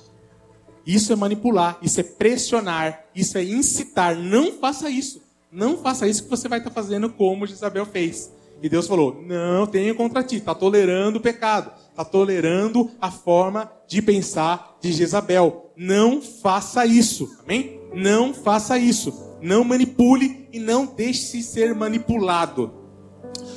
Isso 0.85 1.11
é 1.11 1.15
manipular, 1.15 1.77
isso 1.81 1.99
é 1.99 2.03
pressionar, 2.03 3.05
isso 3.15 3.37
é 3.37 3.43
incitar. 3.43 4.15
Não 4.15 4.51
faça 4.51 4.89
isso. 4.89 5.21
Não 5.51 5.77
faça 5.77 6.07
isso 6.07 6.23
que 6.23 6.29
você 6.29 6.47
vai 6.47 6.59
estar 6.59 6.71
fazendo 6.71 7.09
como 7.09 7.47
Jezabel 7.47 7.85
fez. 7.85 8.31
E 8.61 8.69
Deus 8.69 8.87
falou: 8.87 9.21
não 9.21 9.67
tenho 9.67 9.95
contra 9.95 10.23
ti, 10.23 10.37
está 10.37 10.55
tolerando 10.55 11.19
o 11.19 11.21
pecado, 11.21 11.71
está 11.89 12.05
tolerando 12.05 12.89
a 12.99 13.11
forma 13.11 13.71
de 13.87 14.01
pensar 14.01 14.77
de 14.81 14.91
Jezabel. 14.91 15.71
Não 15.75 16.21
faça 16.21 16.85
isso. 16.85 17.37
Amém? 17.43 17.81
Não 17.93 18.33
faça 18.33 18.77
isso. 18.77 19.37
Não 19.41 19.63
manipule 19.63 20.47
e 20.53 20.59
não 20.59 20.85
deixe-se 20.85 21.43
ser 21.43 21.75
manipulado. 21.75 22.73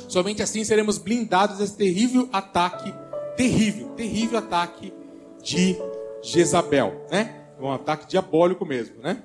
Somente 0.07 0.41
assim 0.41 0.63
seremos 0.63 0.97
blindados 0.97 1.59
desse 1.59 1.75
terrível 1.75 2.27
ataque, 2.31 2.93
terrível, 3.35 3.89
terrível 3.89 4.39
ataque 4.39 4.93
de 5.41 5.77
Jezabel, 6.21 7.05
né? 7.11 7.45
Um 7.59 7.71
ataque 7.71 8.07
diabólico 8.07 8.65
mesmo, 8.65 9.01
né? 9.01 9.23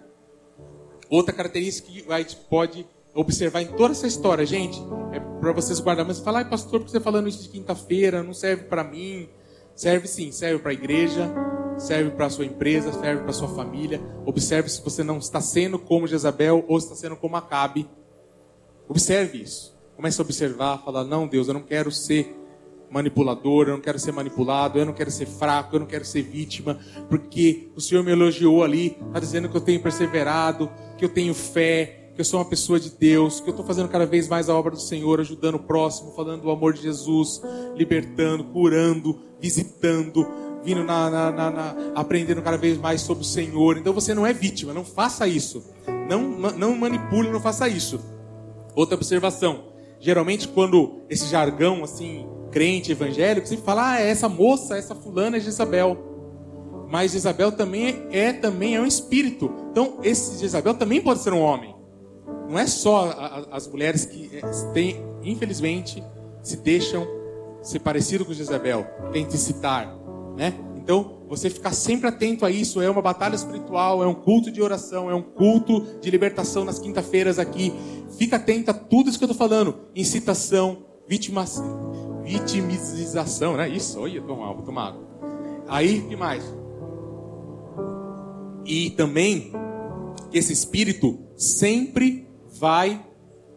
Outra 1.09 1.35
característica 1.35 1.91
que 1.91 2.05
gente 2.19 2.37
pode 2.49 2.87
observar 3.15 3.63
em 3.63 3.67
toda 3.67 3.93
essa 3.93 4.07
história, 4.07 4.45
gente, 4.47 4.81
é 5.13 5.21
para 5.21 5.53
vocês 5.53 5.81
guardarem. 5.81 6.09
Mas 6.09 6.21
falar, 6.21 6.49
pastor, 6.49 6.81
por 6.81 6.87
que 6.87 6.93
você 6.93 6.99
tá 6.99 7.05
falando 7.05 7.29
isso 7.29 7.43
de 7.43 7.49
quinta-feira? 7.49 8.23
Não 8.23 8.33
serve 8.33 8.65
para 8.65 8.83
mim? 8.83 9.29
Serve 9.75 10.07
sim, 10.07 10.31
serve 10.31 10.59
para 10.59 10.71
a 10.71 10.75
igreja, 10.75 11.33
serve 11.79 12.11
para 12.11 12.27
a 12.27 12.31
sua 12.31 12.45
empresa, 12.45 12.93
serve 12.93 13.23
para 13.23 13.31
a 13.31 13.35
sua 13.35 13.49
família. 13.49 14.01
Observe 14.27 14.69
se 14.69 14.83
você 14.83 15.03
não 15.03 15.19
está 15.19 15.41
sendo 15.41 15.79
como 15.79 16.07
Jezabel 16.07 16.65
ou 16.69 16.79
está 16.79 16.95
sendo 16.95 17.17
como 17.17 17.37
Acabe. 17.37 17.89
Observe 18.89 19.43
isso. 19.43 19.77
Comece 19.97 20.21
a 20.21 20.25
observar, 20.25 20.83
falar: 20.85 21.05
não, 21.05 21.27
Deus, 21.27 21.49
eu 21.49 21.55
não 21.55 21.63
quero 21.63 21.91
ser 21.91 22.37
manipulador, 22.91 23.69
eu 23.69 23.75
não 23.75 23.81
quero 23.81 23.99
ser 23.99 24.13
manipulado, 24.13 24.79
eu 24.79 24.85
não 24.85 24.93
quero 24.93 25.11
ser 25.11 25.27
fraco, 25.27 25.77
eu 25.77 25.81
não 25.81 25.87
quero 25.87 26.05
ser 26.05 26.23
vítima, 26.23 26.79
porque 27.09 27.71
o 27.75 27.81
Senhor 27.81 28.05
me 28.05 28.13
elogiou 28.13 28.63
ali, 28.63 28.99
está 29.07 29.19
dizendo 29.19 29.49
que 29.49 29.57
eu 29.57 29.63
tenho 29.63 29.81
perseverado, 29.81 30.71
que 30.99 31.05
eu 31.05 31.09
tenho 31.09 31.33
fé, 31.33 32.02
que 32.15 32.21
eu 32.21 32.25
sou 32.25 32.41
uma 32.41 32.47
pessoa 32.47 32.79
de 32.79 32.91
Deus, 32.91 33.41
que 33.41 33.49
eu 33.49 33.53
estou 33.53 33.65
fazendo 33.65 33.89
cada 33.89 34.05
vez 34.05 34.29
mais 34.29 34.49
a 34.49 34.55
obra 34.55 34.73
do 34.73 34.81
Senhor, 34.81 35.21
ajudando 35.21 35.55
o 35.55 35.59
próximo, 35.61 36.13
falando 36.13 36.43
do 36.43 36.51
amor 36.51 36.75
de 36.75 36.83
Jesus, 36.83 37.41
libertando, 37.75 38.45
curando, 38.45 39.19
visitando, 39.41 40.27
vindo 40.63 40.85
na, 40.85 41.09
na, 41.09 41.33
na, 41.33 41.51
na, 41.51 41.77
aprendendo 41.95 42.43
cada 42.43 42.59
vez 42.59 42.77
mais 42.77 43.01
sobre 43.01 43.23
o 43.23 43.27
Senhor. 43.27 43.79
Então 43.79 43.95
você 43.95 44.13
não 44.13 44.27
é 44.27 44.33
vítima, 44.33 44.75
não 44.75 44.85
faça 44.85 45.27
isso. 45.27 45.65
Não, 46.09 46.23
não 46.53 46.77
manipule, 46.77 47.31
não 47.31 47.41
faça 47.41 47.67
isso. 47.67 47.99
Outra 48.75 48.95
observação. 48.95 49.73
Geralmente 49.99 50.49
quando 50.49 51.01
esse 51.09 51.27
jargão 51.27 51.83
assim, 51.83 52.27
crente 52.51 52.93
evangélico, 52.93 53.49
sempre 53.49 53.65
fala, 53.65 53.93
ah, 53.93 54.01
é 54.01 54.11
essa 54.11 54.29
moça, 54.29 54.77
essa 54.77 54.95
fulana 54.95 55.39
é 55.39 55.41
Jezabel. 55.41 55.97
Mas 56.91 57.13
Jezabel 57.13 57.53
também 57.53 58.05
é, 58.11 58.27
é 58.27 58.33
também 58.35 58.77
é 58.77 58.81
um 58.81 58.87
espírito. 58.87 59.51
Então 59.71 59.99
esse 60.03 60.39
Jezabel 60.39 60.75
também 60.75 61.01
pode 61.01 61.21
ser 61.21 61.33
um 61.33 61.41
homem 61.41 61.73
não 62.53 62.59
é 62.59 62.67
só 62.67 63.47
as 63.51 63.67
mulheres 63.67 64.05
que 64.05 64.29
é, 64.37 64.43
têm, 64.75 65.03
infelizmente, 65.23 66.05
se 66.43 66.59
deixam 66.59 67.09
ser 67.63 67.79
parecido 67.79 68.27
com 68.27 68.35
Jezabel, 68.35 68.85
tente 69.11 69.39
citar, 69.39 69.97
né? 70.37 70.53
Então, 70.77 71.23
você 71.31 71.49
ficar 71.49 71.73
sempre 71.73 72.09
atento 72.09 72.45
a 72.45 72.51
isso, 72.51 72.83
é 72.83 72.91
uma 72.91 73.01
batalha 73.01 73.35
espiritual, 73.35 74.03
é 74.03 74.07
um 74.07 74.13
culto 74.13 74.51
de 74.51 74.61
oração, 74.61 75.11
é 75.11 75.15
um 75.15 75.23
culto 75.23 75.99
de 76.03 76.11
libertação 76.11 76.63
nas 76.63 76.79
quinta-feiras 76.79 77.39
aqui. 77.39 77.73
Fica 78.19 78.37
atento 78.37 78.71
a 78.71 78.75
tudo 78.75 79.09
isso 79.09 79.19
que 79.19 79.25
eu 79.25 79.31
estou 79.31 79.49
falando. 79.49 79.87
Incitação, 79.97 80.85
vítima, 81.09 81.47
vitimização, 82.23 83.57
né? 83.57 83.67
Isso, 83.67 83.99
olha, 83.99 84.21
tomar 84.21 84.89
água. 84.89 85.09
Aí, 85.69 86.01
o 86.01 86.09
que 86.09 86.17
mais? 86.17 86.45
E 88.67 88.91
também, 88.91 89.53
esse 90.35 90.53
espírito 90.53 91.19
sempre 91.35 92.31
vai, 92.59 93.05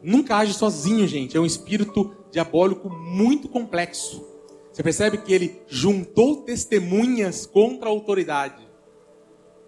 nunca 0.02 0.38
age 0.38 0.54
sozinho, 0.54 1.08
gente. 1.08 1.36
É 1.36 1.40
um 1.40 1.46
espírito 1.46 2.16
diabólico 2.32 2.90
muito 2.90 3.48
complexo. 3.50 4.26
Você 4.72 4.84
percebe 4.84 5.18
que 5.20 5.34
ele 5.34 5.62
juntou 5.68 6.44
testemunhas 6.44 7.46
contra 7.46 7.88
a 7.88 7.92
autoridade. 7.92 8.68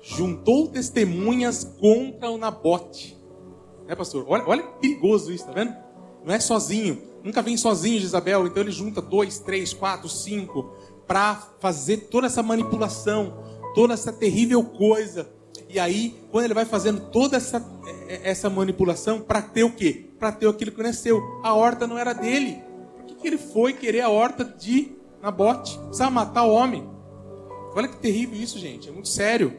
Juntou 0.01 0.67
testemunhas 0.67 1.63
contra 1.63 2.29
o 2.29 2.37
Nabote. 2.37 3.17
Né, 3.87 3.95
pastor? 3.95 4.25
Olha, 4.27 4.43
olha 4.45 4.63
que 4.63 4.79
perigoso 4.79 5.31
isso, 5.31 5.45
tá 5.45 5.53
vendo? 5.53 5.73
Não 6.25 6.33
é 6.33 6.39
sozinho. 6.39 7.01
Nunca 7.23 7.41
vem 7.41 7.55
sozinho 7.55 7.97
Isabel. 7.97 8.47
Então 8.47 8.61
ele 8.61 8.71
junta 8.71 9.01
dois, 9.01 9.39
três, 9.39 9.73
quatro, 9.73 10.09
cinco 10.09 10.73
para 11.07 11.35
fazer 11.59 12.09
toda 12.09 12.27
essa 12.27 12.43
manipulação, 12.43 13.43
toda 13.73 13.93
essa 13.93 14.11
terrível 14.11 14.63
coisa. 14.63 15.29
E 15.69 15.79
aí, 15.79 16.19
quando 16.31 16.45
ele 16.45 16.53
vai 16.53 16.65
fazendo 16.65 17.09
toda 17.11 17.37
essa, 17.37 17.59
essa 18.07 18.49
manipulação, 18.49 19.21
para 19.21 19.41
ter 19.41 19.63
o 19.63 19.71
quê? 19.71 20.09
Para 20.19 20.31
ter 20.31 20.47
aquilo 20.47 20.71
que 20.71 20.83
nasceu. 20.83 21.21
A 21.43 21.53
horta 21.53 21.85
não 21.85 21.97
era 21.97 22.13
dele. 22.13 22.61
Por 22.95 23.05
que, 23.05 23.15
que 23.15 23.27
ele 23.27 23.37
foi 23.37 23.73
querer 23.73 24.01
a 24.01 24.09
horta 24.09 24.43
de 24.43 24.91
Nabote? 25.21 25.77
Precisava 25.79 26.11
matar 26.11 26.43
o 26.43 26.51
homem. 26.51 26.87
Olha 27.75 27.87
que 27.87 27.97
terrível 27.97 28.39
isso, 28.39 28.57
gente. 28.57 28.89
É 28.89 28.91
muito 28.91 29.07
sério. 29.07 29.53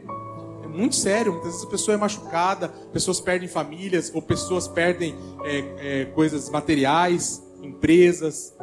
É 0.63 0.67
muito 0.67 0.95
sério. 0.95 1.33
Muitas 1.33 1.51
vezes 1.51 1.65
a 1.65 1.69
pessoa 1.69 1.95
é 1.95 1.97
machucada, 1.97 2.67
pessoas 2.91 3.21
perdem 3.21 3.47
famílias, 3.47 4.11
ou 4.13 4.21
pessoas 4.21 4.67
perdem 4.67 5.15
é, 5.43 6.01
é, 6.01 6.05
coisas 6.05 6.49
materiais, 6.49 7.41
empresas, 7.61 8.53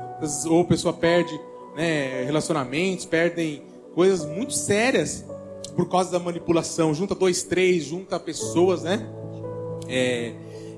ou 0.47 0.63
a 0.63 0.65
pessoa 0.65 0.93
perde 0.93 1.39
né, 1.75 2.25
relacionamentos, 2.25 3.05
perdem 3.05 3.63
coisas 3.95 4.27
muito 4.27 4.53
sérias 4.53 5.25
por 5.75 5.89
causa 5.89 6.11
da 6.11 6.19
manipulação, 6.19 6.95
junta 6.95 7.15
dois, 7.15 7.43
três, 7.43 7.85
junta 7.85 8.19
pessoas, 8.19 8.83
né? 8.83 9.07
É, 9.89 10.33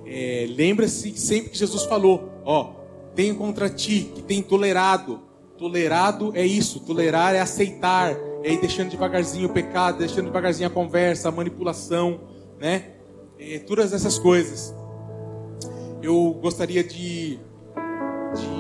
é, 0.06 0.46
Lembra-se 0.48 1.16
sempre 1.18 1.50
que 1.50 1.58
Jesus 1.58 1.84
falou: 1.84 2.30
Ó, 2.44 2.72
tenho 3.14 3.34
contra 3.36 3.68
ti 3.68 4.10
que 4.14 4.22
tem 4.22 4.42
tolerado. 4.42 5.20
Tolerado 5.56 6.32
é 6.36 6.46
isso, 6.46 6.80
tolerar 6.80 7.34
é 7.34 7.40
aceitar, 7.40 8.16
é 8.44 8.52
ir 8.52 8.60
deixando 8.60 8.90
devagarzinho 8.90 9.48
o 9.48 9.52
pecado, 9.52 9.98
deixando 9.98 10.26
devagarzinho 10.26 10.68
a 10.68 10.70
conversa, 10.70 11.28
a 11.28 11.32
manipulação, 11.32 12.20
né? 12.60 12.92
É, 13.38 13.58
todas 13.58 13.92
essas 13.92 14.18
coisas. 14.18 14.74
Eu 16.00 16.38
gostaria 16.40 16.84
de, 16.84 17.36
de 17.36 18.58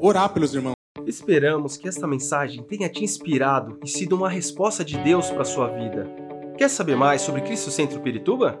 orar 0.00 0.32
pelos 0.32 0.52
irmãos. 0.52 0.74
Esperamos 1.06 1.76
que 1.76 1.88
esta 1.88 2.06
mensagem 2.06 2.62
tenha 2.64 2.88
te 2.88 3.04
inspirado 3.04 3.78
e 3.84 3.88
sido 3.88 4.16
uma 4.16 4.28
resposta 4.28 4.84
de 4.84 4.98
Deus 4.98 5.30
para 5.30 5.44
sua 5.44 5.68
vida. 5.68 6.10
Quer 6.56 6.68
saber 6.68 6.96
mais 6.96 7.22
sobre 7.22 7.40
Cristo 7.42 7.70
Centro 7.70 8.00
Pirituba? 8.00 8.60